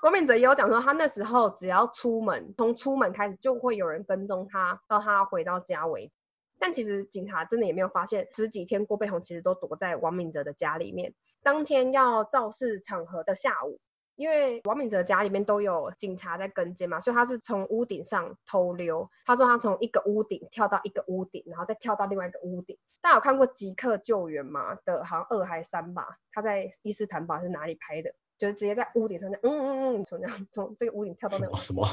[0.01, 6.13] 郭明哲也有讲说，他那时候只要出门，从出门开始就会有人跟踪他，到他回到家为止。
[6.59, 11.13] 但其实警察真的也没有发现，十几天郭背红其实都躲在王敏哲的家里面。
[11.41, 13.79] 当天要肇事场合的下午。
[14.17, 19.05] 因为王敏哲家里面都有警察在跟监嘛，所以他是从屋顶上偷溜。
[19.25, 22.77] 他说他从一个屋顶跳到一个屋顶，然后再跳到另外一个屋顶。
[23.01, 24.73] 大家有看过《即刻救援》吗？
[24.85, 26.17] 的好像二还三吧？
[26.31, 28.09] 他在伊斯坦堡是哪里拍的？
[28.37, 31.87] 就是直接在屋顶上，嗯嗯嗯，从这样从这个屋顶跳到那个什么？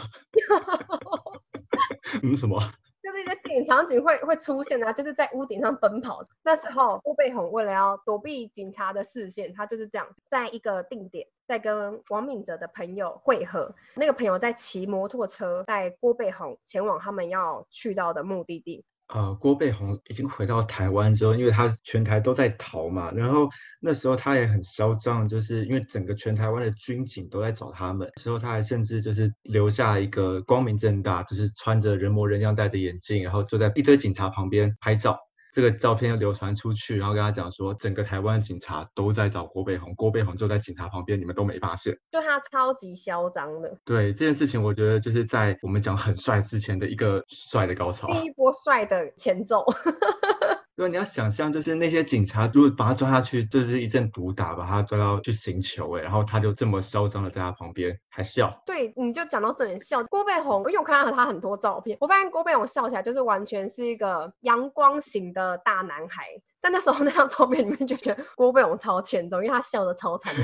[2.22, 2.58] 嗯什么？
[3.02, 6.22] 就是一个电影场景会会出现啊，就是在屋顶上奔跑。
[6.44, 13.74] 那时候郭贝红为了要躲避警察的视线，他就是这样，在一个定点在跟王敏哲的朋友会合。
[13.96, 18.84] 那个朋友在骑摩托车带郭贝红前往他们要去到的目的地。
[19.12, 23.46] 啊，郭背红已经回到台湾之后，因为他全台都在逃嘛，然后
[23.78, 35.18] 那时候他也很嚣张，就是因为整个全台湾的军警都在找他们，之后他还甚至就是留下一个光明正大，就是穿着人模人样戴着眼镜，然后坐在一堆警察旁边拍照。
[35.52, 43.76] 这个照片又流传出去，然后跟他讲说，整个台湾警察都在找郭背红，郭背红就在警察旁边，你们都没发现，就他超级嚣张的。
[43.84, 49.62] 对这件事情，我觉得就是在我们讲很帅之前的一个帅的高潮，第一波帅的前奏。
[50.74, 58.50] 对，你要想象，就是那些警察如果把他抓下去，就是一阵毒打，把他抓到去刑求，哎，然后他就这么嚣张的在他旁边还笑。
[58.64, 60.02] 对，你就讲到这点笑。
[60.04, 66.24] 郭背红，因为我看到他很多照片，我发现郭背红笑起来就是完全是一个阳光型的大男孩。
[66.60, 70.34] 但那时候那张照片里面就觉得郭背红超欠揍，因为他笑的超惨。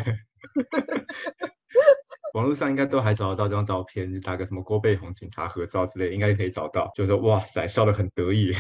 [2.35, 6.91] 网络上应该都还找得到这张照片，就打个什么郭背红警察合照之类，应该可以找到。
[6.95, 8.53] 就是说，哇塞，笑得很得意。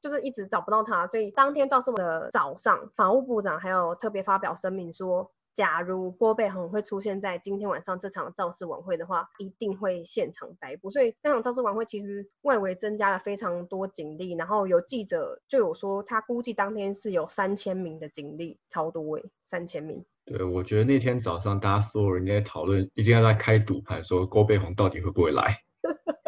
[0.00, 5.30] 就是一直找不到他，所以当天造势的早上，法务部长还有特别发表声明说。
[5.52, 10.88] 假如郭贝宏会出现在今天晚上这场造势晚会的话，一定会现场逮捕。
[10.88, 20.02] 所以那场造势晚会其实外围增加了非常多警力，然后有记者就有说，他估计当天是有三千名的警力，超多诶，三千名。
[20.24, 25.58] 对，我觉得那天早上大家所有人在讨论，一定要在开赌盘，说郭贝宏到底会不会来。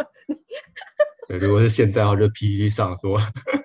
[1.39, 3.19] 对，如果是现在的话，就 PPT 上说，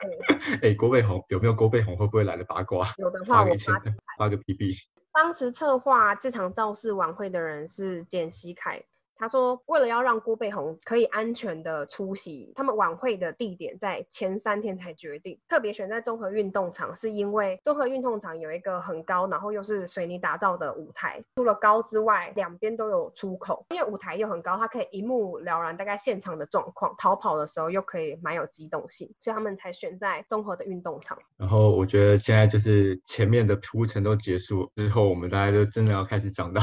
[0.64, 2.94] 哎，郭贝红有没有郭贝红会不会来的八卦？
[2.98, 3.82] 有的话，我发
[4.18, 4.74] 发个 PP。
[5.12, 8.82] 当时策划这场造势晚会的人是简希凯。
[9.20, 31.18] 他说，为了要让郭贝宏可以安全的出席，他们晚会的地点在前三天才决定，特别选在综合运动场，是因为综合运动场有一个很高，然后又是水泥打造的舞台，除了高之外，两边都有出口，因为舞台又很高，它可以一目了然大概现场的状况，逃跑的时候又可以蛮有机动性，所以他们才选在综合的运动场。
[31.38, 36.62] 然后我觉得现在就是前面的铺陈都结束之后，我们大家就真的要开始讲到。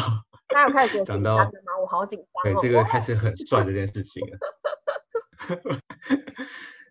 [0.54, 1.50] 他有开始觉得讲到吗？
[1.82, 2.54] 我好紧张。
[2.54, 4.38] 对，这个开始很帅的这件事情了。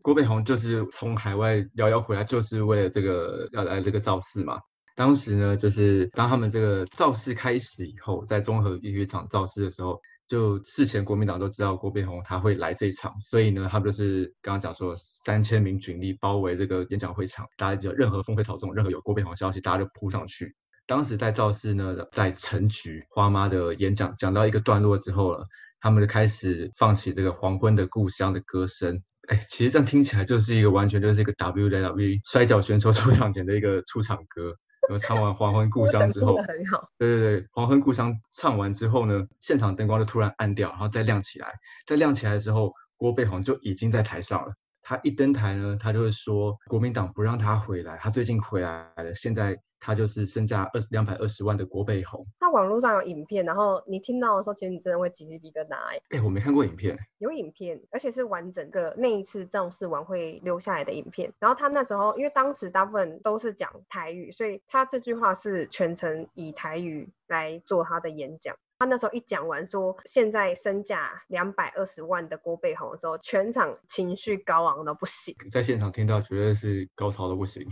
[0.04, 4.60] 郭北宏就是从海外遥遥回来，就是为了这个要来这个造势嘛。
[4.96, 20.54] 当时呢，就是当他们这个造势开始以后，在综合体育场造势的时候，就事前国民党都知道郭北宏他会来这一场，所以呢，他们就是刚刚讲说三千名警力包围这个演讲会场，大家就任何风吹草动，任何有郭北宏消息，大家就扑上去。
[20.94, 25.44] 当时在造势呢，在陈菊花妈的演讲讲到一个段落之后了，
[25.82, 29.02] 他们就开始放起这个黄昏的故乡的歌声。
[29.28, 34.54] 哎，其实这样听起来就是一个完全就是一个 WWE 摔跤选手 出场前的一个出场歌。
[34.88, 36.88] 然后唱完黄昏故乡之后，很好。
[37.00, 41.54] 对对对，黄昏故乡唱完之后呢，现场灯光就突然暗掉，然后再亮起来。
[41.88, 44.54] 再亮起来的时候，郭贝宏就已经在台上了。
[44.84, 49.58] 他一登台呢，他就会说国民党不让他回来，他最近回来了，现在。
[49.84, 52.26] 他就是身价二两百二十万的郭贝宏。
[52.40, 55.76] 他网络上有影片，然后你听到的时候，其实你真的会起鸡皮疙瘩。
[56.10, 56.98] 哎，我没看过影片。
[57.18, 61.30] 有影片，而且是完整个那一次造势晚会留下来的影片。
[61.38, 68.56] 然后他那时候，因为当时大部分都是讲台语，所以他这句话是全程以台语来做他的演讲。
[68.80, 75.34] 他那时候一讲完说现在身价两百二十万的郭背宏的时候，全场情绪高昂的不行。
[75.52, 77.66] 在现场听到绝对是高潮的不行。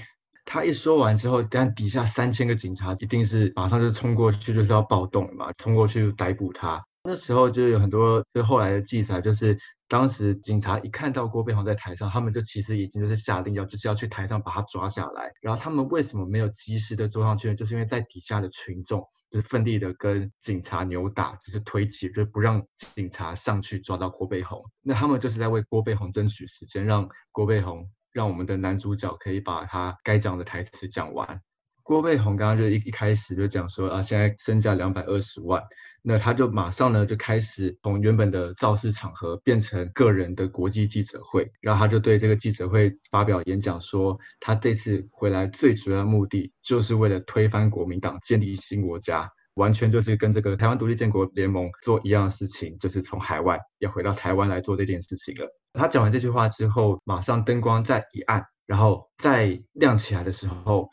[0.54, 6.86] 他一说完之后，但底下三千个警察一定是马上就冲过去，就是要暴动嘛，冲过去逮捕他。
[7.06, 15.32] 那时候就有很多，就后来的记载，就是当时警察一看到郭背宏在台上，他们就其实已经就是下令要就是要去台上把他抓下来。
[15.42, 17.56] 然后他们为什么没有及时的捉上去呢？
[17.56, 22.62] 就是因为在底下的群众就是奋力的跟警察扭打，就是推挤，就不让
[22.94, 24.62] 警察上去抓到郭背宏。
[24.82, 27.90] 那他们就是在为郭背宏争取时间，让郭背宏。
[28.12, 31.42] 让我们的男主角可以把他该讲的台词讲完。
[31.84, 35.62] 郭贝宏刚刚就一一开始就讲说啊，现在身价两百二十万，
[36.04, 49.30] 那他就马上呢就开始从原本的造势场合变成个人的国际记者会，然后他就对这个记者会发表演讲说，他这次回来最主要目的就是为了推翻国民党，建立新国家。
[49.62, 55.48] 完全就是跟这个台湾独立建国联盟做一样的事情，就是从海外要回到台湾来做这件事情了。
[55.74, 60.90] 他讲完这句话之后，马上灯光再一暗，然后再亮起来的时候，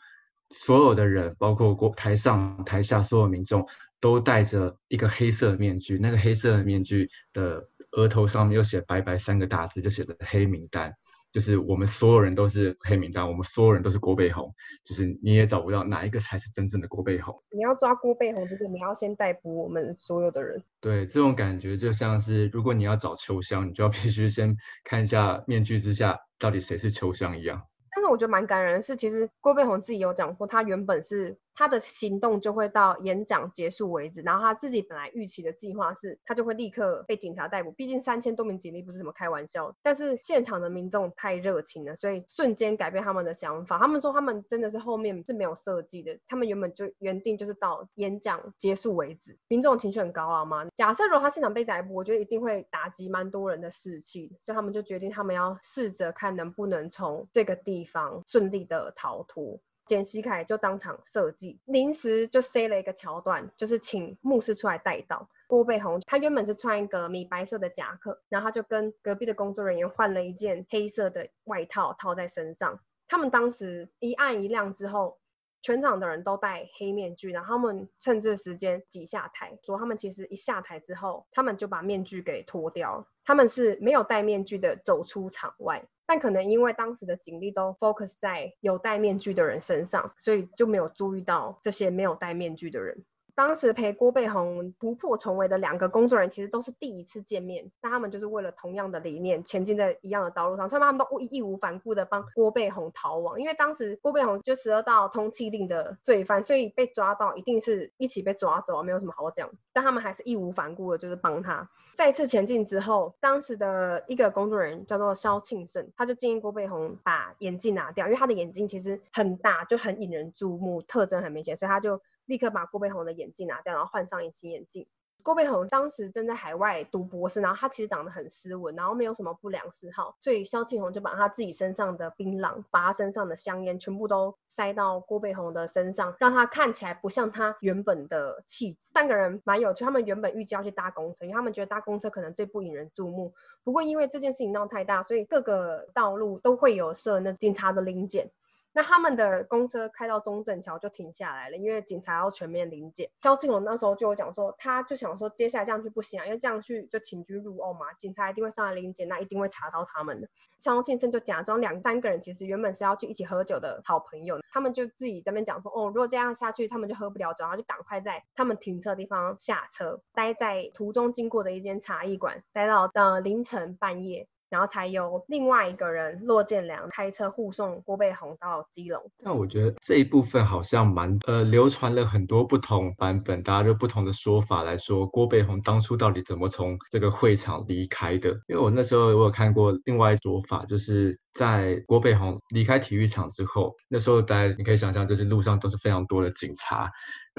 [0.51, 3.67] 所有的人，包括国台上台下所有民众，
[3.99, 5.97] 都戴着一个黑色的面具。
[5.99, 10.93] 那个黑色的面具的额头上面又写白白三个大字，就写着黑名单。
[11.31, 17.35] 就是我们所有人都是黑名单，我们所有人都是郭背红，就是你也找不到哪一个才是真正的郭背红。
[17.51, 20.63] 你要抓郭背红，就是你要先逮捕我们所有的人。
[20.79, 27.61] 对，这种感觉就像是，如果你要找秋香，你就要必须先看一下面具之下到底谁是秋香一样。
[27.95, 31.37] 但是我觉得蛮感人的是，其实郭背红自己有讲说，他原本是。
[31.59, 37.69] 他的行动就会到演讲结束为止，然后他自己本来预期的计划是，他就会立刻被警察逮捕。
[37.73, 39.69] 毕竟三千多名警力不是什么开玩笑。
[39.83, 43.77] 但是现场的民众太热情了，所以瞬间改变他们的想法。
[43.77, 49.37] 他们说他们真的是后面是没有设计的，他们原本就原定就是到演讲结束为止。
[49.49, 59.59] 民众情绪很高昂嘛，假设如果他现场被逮捕，我觉得一定会打击蛮多人的士气，所以他们就决定他们要试着看能不能从这个地方顺利的逃脱。
[59.89, 65.99] 简西凯就当场设计，临时就塞了一个桥段，就是请牧师出来带刀郭贝红。
[66.05, 72.79] 他原本是穿一个米白色的夹克，然后他就跟隔壁的工作人员换了一件黑色的外套套在身上。
[73.07, 75.17] 他们当时一暗一亮之后，
[75.61, 85.83] 全场的人都戴黑面具，然后他们趁这时间挤下台，说他们其实一下台之后，他们就把面具给脱掉了，他们是没有戴面具的走出场外。
[86.05, 93.05] 但可能因为当时的警力都 focus 在有戴面具的人身上，所以就没有注意到这些没有戴面具的人。
[93.39, 103.39] 当时陪郭背红突破重围的两个工作人员，其实都是第一次见面，但他们就是为了同样的理念，前进在一样的道路上，所以他们都义无反顾的帮郭背红逃亡。
[103.39, 109.49] 因为当时郭背红就十二道通缉令的罪犯，所以被抓到一定是一起被抓走，没有什么好讲。
[109.71, 121.97] 但他们还是义无反顾的，就是帮他再次前进之后，当时的一个工作人员叫做肖庆胜，他就建议郭背红把眼镜拿掉，因为他的眼镜其实很大，就很引人注目，特征很明显，所以他就。
[122.29, 124.87] 立刻把郭背红的眼镜拿掉，然后换上隐形眼镜。
[125.21, 138.77] 郭背红当时正在海外读博士，然后他其实长得很斯文，然后没有什么不良嗜好，所以萧庆红就把他自己身上的槟榔、把他身上的香烟全部都塞到郭背红的身上，让他看起来不像他原本的气质。
[138.93, 143.33] 三个人蛮有趣，他们原本预计要去搭公车，因为他们觉得搭公车可能最不引人注目。
[143.63, 148.31] 不过因为这件事情闹太大，所以各个道路都会有设那警察的临检。
[148.79, 153.09] 那他们的公车开到中正桥就停下来了，因为警察要全面临检。
[153.21, 160.29] 萧敬龙那时候就有讲说，他就想说，接下来这样去不行啊，因为这样去就请君入瓮嘛，警察一定会上来临检，那一定会查到他们的。
[160.61, 174.29] 萧敬生就假装两三个人其实原本是要去一起喝酒的好朋友，他们就自己在那边讲说，哦，如果这样下去，他们就喝不了酒，然后就赶快在他们停车的地方下车，待在途中经过的一间茶艺馆，待到呃凌晨半夜。
[174.49, 179.01] 然后才由另外一个人骆建良开车护送郭背红到基隆。
[179.19, 188.29] 那我觉得这一部分好像蛮呃流传了很多不同版本，大家就不同的说法来说郭背红当初到底怎么从这个会场离开的。
[188.47, 196.89] 因为我那时候我有看过另外一说法，就是在郭背红离开体育场之后，那时候大家你可以想象，就是路上都是非常多的警察。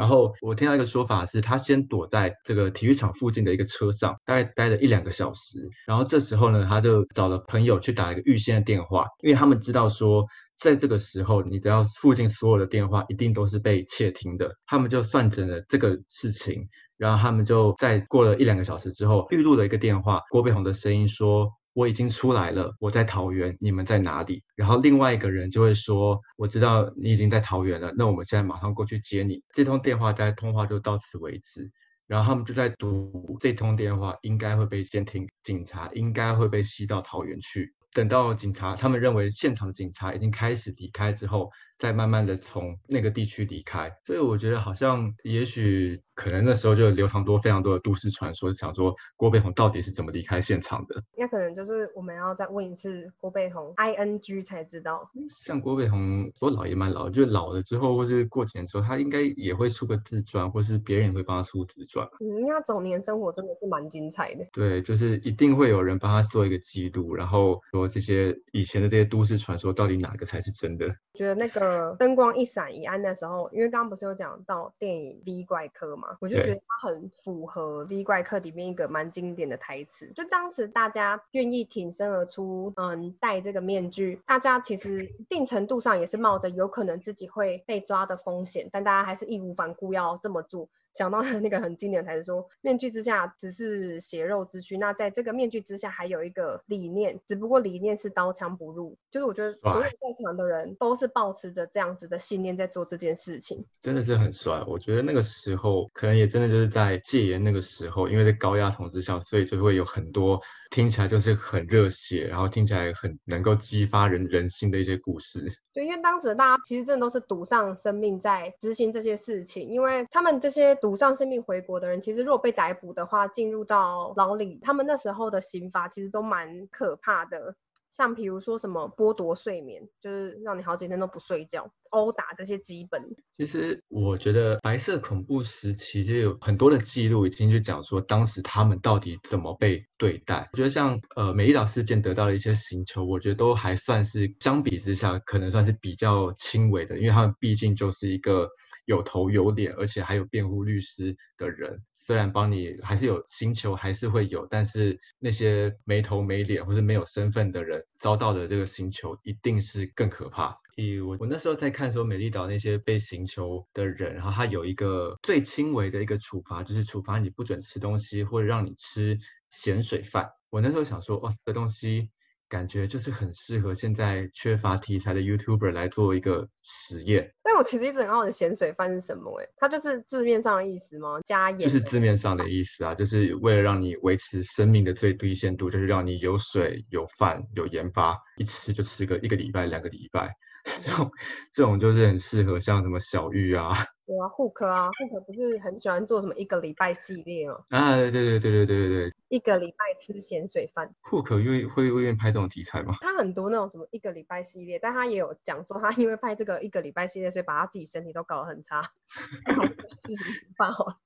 [0.01, 5.59] 然后我听到一个说法是，他先躲在这个体育场附近的一个车上，大概待了一两个小时。
[5.87, 10.25] 然后这时候呢，他就找了朋友去打一个预先的电话，因为他们知道说，
[10.59, 14.51] 在这个时候，你只要附近所有的电话一定都是被窃听的。
[14.65, 21.53] 他们就算准了这个事情，然后他们就在过了一两个小时之后，预录了一个电话，郭碧红的声音说。
[21.81, 24.43] 我已经出来了，我在桃园，你们在哪里？
[24.55, 29.43] 然后另外一个人就会说，我知道你已经在桃园了，那我们现在马上过去接你。
[29.55, 31.70] 这通电话在通话就到此为止，
[32.07, 37.72] 然后他们就在赌这通电话应该会被监听，警察应该会被吸到桃园去。
[37.95, 41.51] 等到警察他们认为现场警察已经开始离开之后。
[41.81, 51.03] 再慢慢的从那个地区离开，所以我觉得好像也许可能那时候就流传多非常多的都市传说，想说郭背红到底是怎么离开现场的。
[51.16, 55.11] 那可能就是我们要再问一次郭背红 I N G 才知道。
[55.31, 62.07] 像郭背红说老也蛮老，就是老了之后或是过几年之后，他应该也会出个自传，或是别人也会帮他出自传。
[62.20, 64.45] 嗯，因为他早年生活真的是蛮精彩的。
[64.53, 70.87] 对，就是一定会有人帮他做一个记录，然后说这些以前的这些都市传说到底哪个才是真的？
[71.14, 71.70] 觉得那个。
[71.71, 80.11] 呃，灯光一闪一暗的时候，因为刚刚不是有讲到电影《V 怪客》嘛，我就觉得它很符合《V 怪客》里面一个蛮经典的台词。
[80.14, 90.68] 就当时大家愿意挺身而出，嗯，戴这个面具，大家其实一定程度上也是冒着有可能自己会被抓的风险，但大家还是义无反顾要这么做。
[90.95, 104.62] 想到的那个很经典的台词说：“面具之下只是血肉之躯，那在这个面具之下还有一个理念，只不过理念是刀枪不入。”就是我觉得所有在场的人都是保持着这样子的信念在做这件事情，真的是很帅。
[104.66, 110.41] 我觉得那个时候可能也真的就是在戒严那个时候，因为在高压统治下，所以就会有很多
[110.71, 115.45] 听起来就是很热血，然后听起来很能够激发人人心的一些故事。
[115.73, 127.55] 对，因为当时大家其实真的都是赌上生命在执行这些事情，因为他们这些赌上生命回国的人，其实如果被逮捕的话，进入到牢里，他们那时候的刑罚其实都蛮可怕的。
[127.93, 133.03] 像比如说什么剥夺睡眠，就是让你好几天都不睡觉，殴打这些基本。
[133.34, 140.49] 其实我觉得白色恐怖时期其实有很多的记录已经去讲说当时他们到底怎么被对待。
[140.53, 148.49] 我觉得像呃美丽岛事件得到的一些刑求，我觉得都还算是相比之下可能算是比较轻微的，因为他们毕竟就是一个
[148.86, 151.82] 有头有脸，而且还有辩护律师的人。
[152.11, 160.53] 虽然帮你还是有星球还是会有，但是那些没头没脸或是没有身份的人遭到的这个星球一定是更可怕。
[160.75, 169.17] 以我我那时候在看说美丽岛那些被刑求的人，然后他有一个最轻微的一个处罚，就是处罚你不准吃东西或者让你吃
[169.51, 170.29] 咸水饭。
[170.51, 172.11] 我那时候想说，哇，这东西
[172.51, 177.33] 感觉就是很适合现在缺乏题材的 YouTuber 来做一个实验。
[177.43, 179.41] 但我其实一直很好奇咸水饭是什么？
[179.41, 181.21] 哎，它就是字面上的意思吗？
[181.25, 181.61] 加盐？
[181.61, 190.35] 就是字面上的意思啊，就是为了让你维持生命的最低限度，就是让你有水、有饭、有盐巴，一吃就吃个一个礼拜、两个礼拜。
[190.85, 191.11] 这种
[191.53, 193.73] 这种就是很适合像什么小玉啊。
[194.11, 197.59] 对啊，Hook 啊，Hook 不是很喜欢做什么一个礼拜系列吗？
[197.69, 200.93] 啊，对对对对对对对一个礼拜吃咸水饭。
[201.03, 202.97] Hook 愿会愿意拍这种题材吗？
[203.03, 208.83] 他很多那种什么一个礼拜系列，但他也有讲说他因为拍这个一个礼拜系列，所以把他自己身体都搞得很差。
[210.03, 210.97] 自行吃饭哦。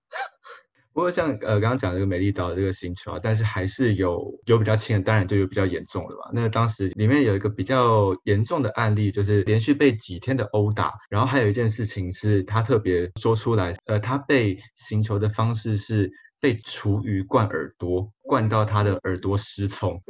[0.95, 6.31] 不过像呃刚刚讲这个美丽岛这个星球啊，但是还是有有比较轻的，当然就有比较严重的吧。
[6.33, 20.01] 那当时里面有一个比较严重的案例，就是连续被几天的殴打，然后还有一件事情是他特别说出来，呃，他被刑求的方式是被厨余灌耳朵，灌到他的耳朵失聪。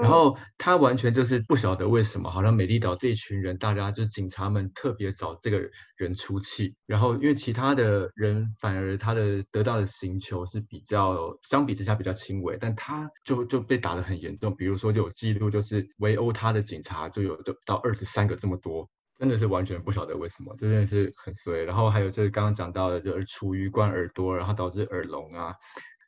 [0.00, 5.60] 然后他完全就是不晓得为什么，好像美丽岛这一群人，大家就警察们特别找这个
[5.96, 6.74] 人出气。
[6.86, 14.54] 然后因为其他的人反而他的得到的刑求是比较相比之下比较轻微，但他就就被打得很严重。
[14.56, 18.88] 比如说就有记录，就是围殴他的警察就有就到二十三个这么多，
[19.18, 21.64] 真的是完全不晓得为什么，真的是很衰。
[21.64, 25.54] 然后还有就是刚刚讲到的，就是厨余灌耳朵，然后导致耳聋啊。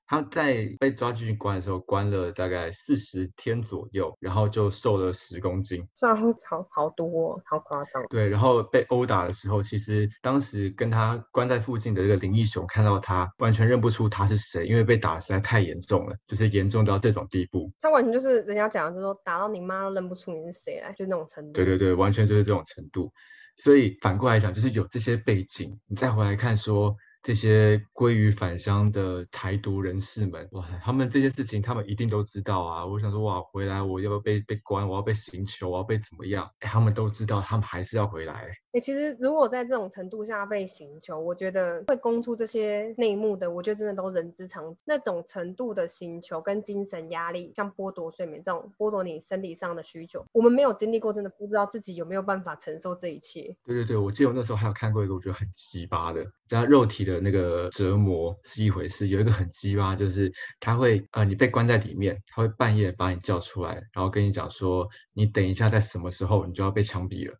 [0.08, 8.04] 他在被抓进去关的时候，关了大概四十天左右，然后就瘦了十公斤，这样好好多，哦好夸张。
[8.08, 17.72] 对，然后被殴打的时候，其实当时跟他关在附近的这个林义雄看到他，完全认不出他是谁，因为被打实在太严重了，就是严重到这种地步。
[17.80, 21.52] 他完全就是人家讲的，就是说打到你妈都认不出你是谁来，就那种程度。
[21.52, 23.12] 对对对，完全就是这种程度。
[23.56, 26.94] 所以反过来讲，就是有这些背景，你再回来看说。
[27.26, 32.86] 这些归于返乡的台独人士们，哇，他们这些事情他们一定都知道啊！
[32.86, 34.88] 我想说，哇，回来我要不要被被关？
[34.88, 36.48] 我要被刑求，我要被怎么样？
[36.60, 38.56] 哎，他们都知道，他们还是要回来。
[38.70, 44.84] 哎，其实如果在这种程度下被刑求，我觉得会供出这些内幕的，我觉得真的都人之常情。
[44.86, 53.56] 那种程度的刑求跟精神压力，像剥夺睡眠这种剥夺你身体上的需求，我们没有经历过，真的不知道自己有没有办法承受这一切。
[53.64, 57.20] 对对对，我记得我那时候还有看过一个我觉得很奇葩的，在肉体的。
[57.20, 67.34] 那个折磨是一回事，有一个很鸡巴，就是他会呃，你被关在里面，他会半夜把你叫出来，然后跟你讲说，你等一下在什么时候你就要被枪毙了。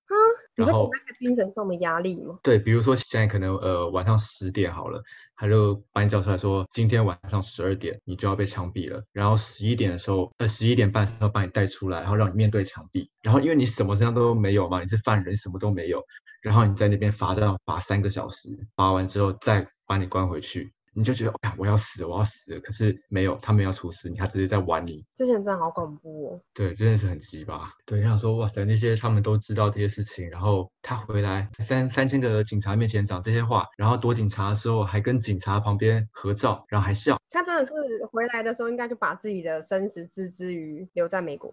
[0.56, 2.38] 你说那个精神上的压力吗？
[2.42, 5.02] 对，比如说现在可能呃晚上十点好了，
[5.36, 16.02] 他就把你叫出来说，今天晚上十二点你就要被枪毙了，然后十一点的时候，呃十一点半的时候把你带出来，然后让你面对墙壁，然后因为你什么身上都没有嘛，你是犯人，什么都没有。
[16.42, 22.60] 然后你在那边罚站罚三个小时，罚完之后再把你关回去，你就觉得哎，我要死了，我要死了。
[22.60, 25.04] 可是没有，他们要处死你，他只是在玩你。
[25.14, 26.40] 这些人真的好恐怖哦。
[26.54, 27.70] 对，真的是很鸡巴。
[27.84, 37.20] 对，想说哇塞，那些他们都知道这些事情，然后他回来三三千个警察面前讲这些话，然后躲警察的时候还跟警察旁边合照，然后还笑。
[37.30, 37.72] 他真的是
[38.10, 41.52] 回来的时候应该就把自己的生死置之于留在美国。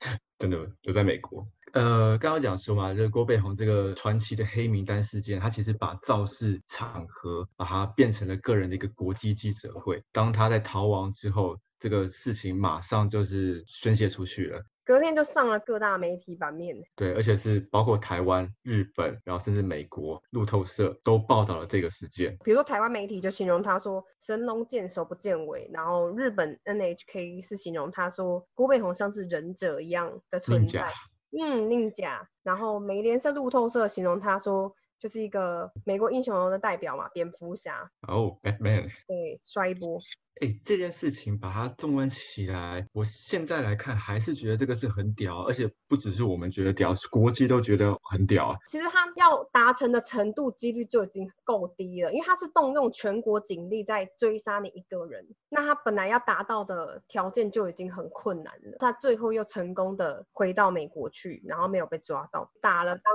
[0.40, 1.46] 真的留在美国。
[1.72, 10.02] 呃，刚刚讲说嘛，就是郭背红这个传奇的黑名单事件，他其实把造势场合把它变成了个人的一个国际记者会。
[10.12, 16.76] 当他在逃亡之后，这个事情马上就是宣泄出去了，隔天就上了各大媒体版面。
[16.94, 22.36] 对，而且是包括台湾、日本，然后甚至美国路透社都报道了这个事件。
[22.44, 30.92] 比如说台湾媒体就形容他说神龙见首不见尾，然后日本 NHK 是形容他说郭背红像是忍者一样的存在。
[31.32, 37.90] 嗯，宁甲，然后美联社、路透社形容他说，就是一个美国英雄的代表嘛，蝙蝠侠。
[38.06, 38.88] 哦，Batman。
[39.08, 39.98] 对，摔一波。
[40.40, 48.56] 哎，这件事情把它纵观起来，我现在来看还是觉得这个是很屌，而且不只是我们觉得屌，国际都觉得很屌。
[48.66, 58.76] 其实他要达成的程度几率就已经够低了，因为他是动用全国警力在追杀你一个人，那他本来要达到的条件就已经很困难了。
[58.78, 63.14] 他最后又成功的回到美国去，然后没有被抓到，打了当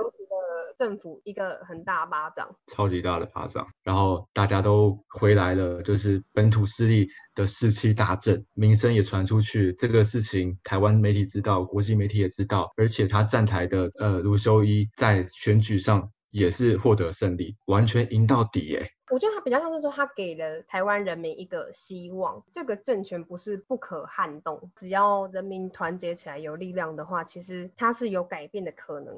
[0.78, 7.08] 政府一个很大巴掌，超级大的巴掌，然后大家都回来了，就是本土势力。
[7.34, 9.72] 的士气大振，名声也传出去。
[9.74, 18.90] 这个事情台湾媒体知道，国际媒体也知道，而且他站台的呃卢修一在选举上也是获得胜利，完全赢到底耶。
[19.12, 29.14] 我觉得他比较像是说，他给了台湾人民一个希望，这个政权不是不可撼动，只要人民团结起来有力量的话，其实它是有改变的可能。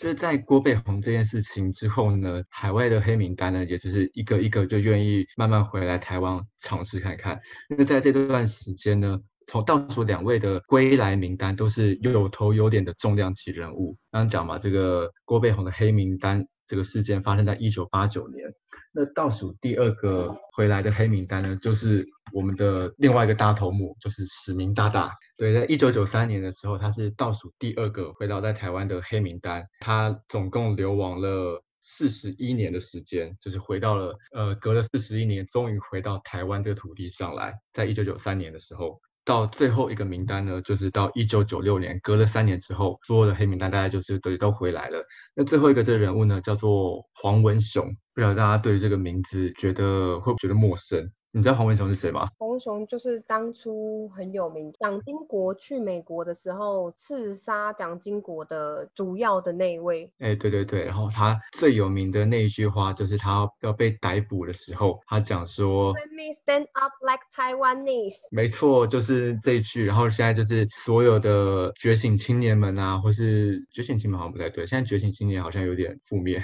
[0.00, 7.40] 就是在郭背红这件事情之后呢，海外的黑名单呢，也就是一个一个就愿意慢慢回来台湾尝试看看。
[7.68, 13.96] 那在这段时间呢，从倒数两位的归来名单都是有头有脸的重量级人物。
[14.10, 18.52] 刚刚讲嘛，这个郭背红的黑名单这个事件发生在一九八九年。
[18.92, 25.12] 那倒数第二个回来的黑名单呢，就是我们的另外一个大头目，就是史明大大。
[25.36, 29.66] 对，在一九九三年的时候，他是倒数第二个回到在台湾的黑名单。
[29.80, 31.62] 他总共流亡了。
[31.88, 37.54] 四十一年的时间，就是回到了呃，隔了四十一年，终于回到台湾这个土地上来。
[37.72, 45.04] 在一九九三年的时候，到最后一个名单呢，就是到一九九六年，隔了三年之后，所有的黑名单大家就是都都回来了。
[45.34, 51.10] 那最后一个这个人物呢，叫做黄文雄，不知道大家对于这个名字觉得会不会觉得陌生？
[51.36, 52.30] 你知道黄文雄是谁吗？
[52.38, 60.10] 黄文雄就是当初很有名，蒋经国去美国的时候刺杀蒋经国的主要的那一位。
[60.18, 69.84] 哎，对对对，然后他最有名的那一句话就是他要被逮捕的时候，他讲说：“Let me stand up like Taiwanese。”没错，就是这一句。
[69.84, 76.42] 然后现在就是所有的觉醒青年们啊，或是觉醒青年好像不太对，现在觉醒青年好像有点负面。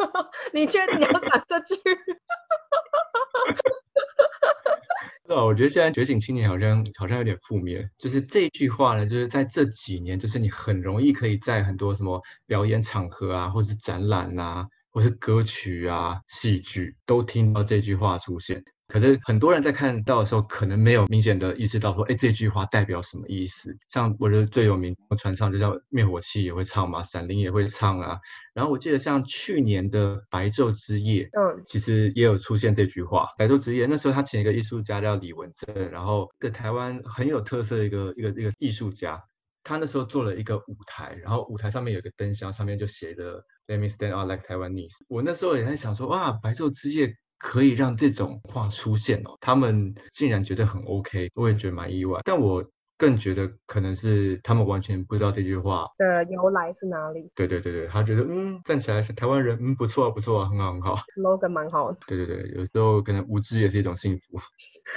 [0.52, 1.80] 你确定你要讲这句？
[5.26, 7.90] 是啊，我觉得现在觉醒青年好像好像有点负面。
[7.98, 18.62] 就是这句话呢，就是在这几年，就是你很容易可以在很多什么表演场合啊，或是展览啊，或是歌曲啊、戏剧，都听到这句话出现。
[18.88, 23.76] 可是很多人在看到的时候，可能没有明显的意识到说，哎，这句话代表什么意思？
[23.88, 28.18] 像我觉得最有名的传唱就叫灭火器也会唱嘛，闪灵也会唱啊。
[28.54, 33.28] 然后我记得像去年的白昼之夜，嗯，其实也有出现这句话。
[33.36, 39.20] 白昼之夜那时候他请一个艺术家叫李文正，然后个台湾很有特色的一个一个一个艺术家，
[39.64, 44.92] 他那时候做了一个舞台，然后舞台上面有个灯箱，上面就写着 Let me stand out like Taiwanese。
[45.08, 47.16] 我那时候也在想说，哇，白昼之夜。
[47.38, 52.20] 可以让这种话出现哦，他们竟然觉得很 OK，我也觉得蛮意外。
[52.24, 52.64] 但我
[52.98, 57.30] 更觉得可能是他们完全不知道这句话的由来是哪里。
[57.34, 61.98] 对对对对，他觉得嗯，站起来是台湾人，嗯，不错不错，很好很好，slogan 蛮好的。
[62.06, 64.38] 对对对，有时候可能无知也是一种幸福。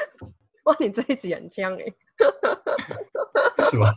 [0.63, 1.85] 哇，你这一集很呛哎，
[3.69, 3.91] 是吗？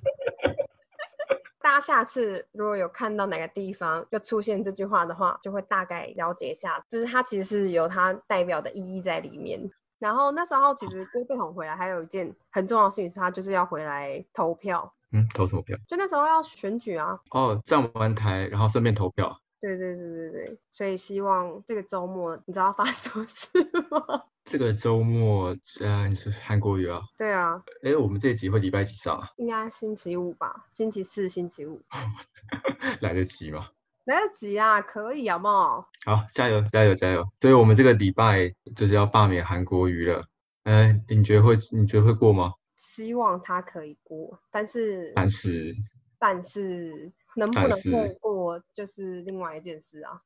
[1.82, 9.60] 下次如果有看到哪个地方就出现这句话的话，就会大概了解一下，就是它其实是有它代表的意义在里面。
[9.98, 14.90] 然后那时候其实郭贝宏回来还有一件很重要的事情，是他就是要回来投票。
[15.12, 15.76] 嗯，投什么票？
[15.86, 17.20] 就那时候要选举啊。
[17.30, 19.38] 哦，站完台然后顺便投票。
[19.60, 24.24] 对对对对对，所以希望这个周末你知道发生什么事吗？
[24.53, 27.00] 这个周末，嗯，是韩国语啊。
[27.16, 27.55] 对啊。
[27.84, 29.26] 哎，我们这集会礼拜几上啊？
[29.38, 31.80] 应该星期五吧，星期四、星期五。
[33.00, 33.70] 来得及吗？
[34.05, 35.88] 来得及啊，可以好不好？
[36.05, 37.26] 好，加油，加油，加油！
[37.40, 40.22] 所以我们这个礼拜就是要罢免韩国瑜了。
[40.64, 41.57] 哎，你觉得会？
[41.70, 42.53] 你觉得会过吗？
[42.76, 45.74] 希望他可以过，但是，但是，
[46.18, 50.20] 但是，能不能过过，就是另外一件事啊。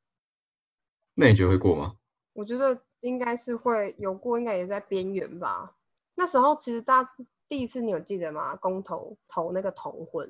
[1.15, 1.93] 那你觉得会过吗？
[2.37, 2.81] 我觉得。
[3.01, 5.75] 应该是会有过，应该也在边缘吧。
[6.15, 7.09] 那时候其实大家
[7.47, 8.55] 第一次你有记得吗？
[8.55, 10.27] 公投投那个同婚，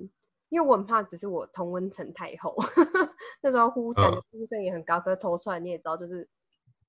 [0.49, 2.53] 因为我很怕只是我同温层太厚，
[3.41, 6.29] 那时候呼感觉呼声也很高，可是投出来你也知道就是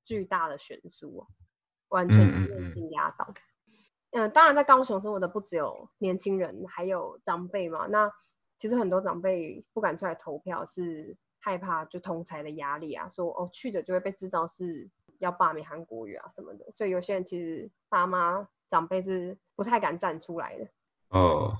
[0.04, 1.24] 巨大的悬殊，
[1.90, 3.32] 完全被性压倒。
[4.10, 7.86] 嗯，当然在高雄生活的不只有年轻人，还有长辈嘛。
[7.86, 8.10] 那
[8.58, 14.90] 其实很多长辈不敢出来投票，是害怕就同才的压力啊，说哦去的就会被知道是。
[15.18, 20.66] 要罢免韩国语啊什么的，所以有些人其实爸妈长辈是不太敢站出来的。
[21.08, 21.56] 哦，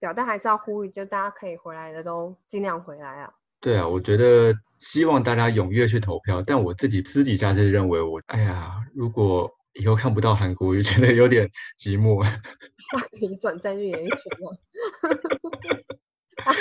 [0.00, 3.32] 对，但还是要呼吁，就大家可以回来的都尽量回来啊。
[3.60, 11.46] 对啊，我觉得希望大家踊跃去投票，但我自己私底下是认为，我哎呀，如果以后看不到韩国语，觉得有点
[11.78, 12.24] 寂寞。
[12.24, 14.18] 那可以转战去演艺圈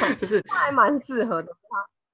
[0.10, 1.52] 了， 就是还蛮适合的。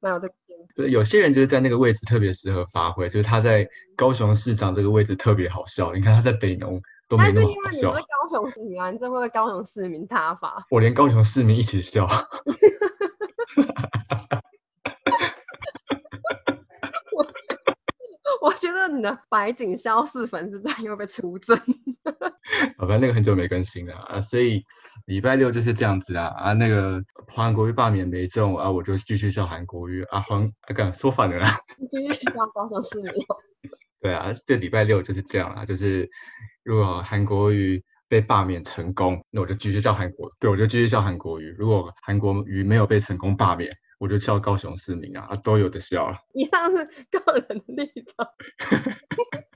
[0.05, 0.33] 没有这个。
[0.75, 5.91] 对，有些人就是在那个位置特别适合发挥，就是他在高雄市长这个位置特别好笑。
[5.93, 6.79] 你看他在北农
[7.09, 7.55] 都没那么好笑。
[7.63, 10.63] 但是因为你会高雄市民啊，你这会被高雄市民挞伐。
[10.69, 12.07] 我连高雄市民一起笑。
[18.41, 21.59] 我觉得你的白景消逝粉丝站又被出征。
[22.77, 24.63] 好吧，那个很久没更新了啊，所以
[25.05, 27.01] 礼拜六就是这样子啊啊，那个
[27.35, 31.59] 韩国瑜罢免没中啊，我就继续笑韩国瑜啊，黄啊，敢说反了啦，
[31.89, 33.11] 继续笑高雄市民。
[33.99, 36.09] 对啊，这礼拜六就是这样啊，就是
[36.63, 41.53] 如果韩国瑜被罢免成功，那我就继续笑韩国，对，我就继续笑韩国瑜。
[41.57, 43.69] 如果韩国瑜没有被成功罢免，
[43.99, 46.17] 我就笑高雄市民啊，啊，都有的笑了。
[46.33, 48.27] 以上是个人立场。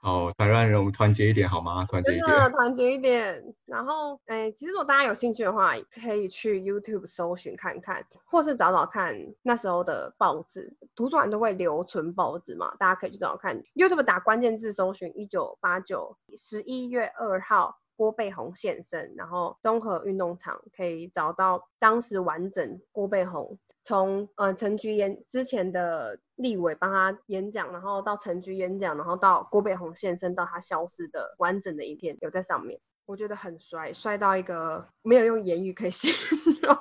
[0.00, 1.84] 好， 台湾人，我们团结一点好吗？
[1.86, 2.38] 团结一真点。
[2.38, 3.54] 的团结一点。
[3.64, 13.60] 然后，哎，其实如果大家有兴趣的话，可以去 YouTube 搜寻看看，或是找找看那时候的报纸，图书馆都会留存报纸嘛，大家可以去找找看。
[13.74, 36.12] YouTube 打关键字搜寻一九八九十一月二号郭背红现身，然后综合运动场可以找到当时完整郭背红从呃陈菊演之前的立委帮他演讲，然后到陈菊演讲，然后到郭北红现身，到他消失的完整的一片有在上面，我觉得很帅，帅到一个没有用言语可以形
[36.60, 36.74] 容，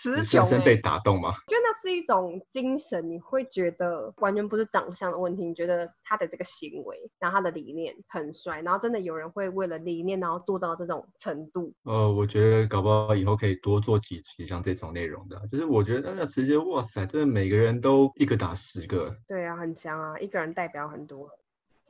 [0.00, 0.64] 词你穷、欸。
[0.64, 1.28] 被打动吗？
[1.28, 21.28] 我觉得那是一种精神，你会觉得完全不是长相的问题，你觉得他的这个行为，然后他的理念很帅，然后真的有人会为了理念，然后做到这种程度，呃，我觉得搞不好以后可以多做几集像这种内容的，就是我觉得那直接哇塞，真的每个人都一个打十个，对啊，很强啊，一个人代表很多。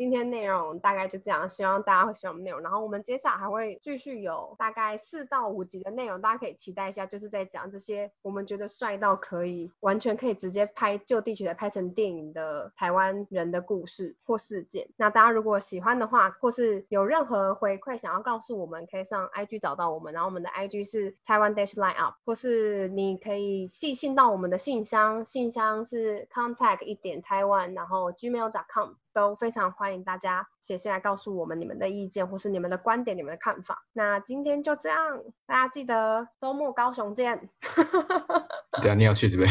[0.01, 2.59] 今天内容大概就这样，希望大家会喜欢我们内容。
[2.63, 14.89] 然后我们接下来还会继续有大概四到五集的内容，大家可以期待一下，就是在讲这些我们觉得帅到可以完全可以直接拍就地取材拍成电影的台湾人的故事或事件。
[14.97, 28.95] 那大家如果喜欢的话，或是有任何回馈想要告诉我们，可以上 IG 找到我们，然后我们的 IG 是台湾 Dash Line Up，或是你可以寄信到我们的信箱，信箱是 contact 一点台湾，然后 gmail.com。
[29.13, 33.85] 都非常欢迎大家写信来告诉我们你们的意见，或是你们的观点、你们的看法。
[33.93, 37.51] 那今天就这样，大家记得周末高雄见。
[38.83, 39.49] 对啊，你要去这边？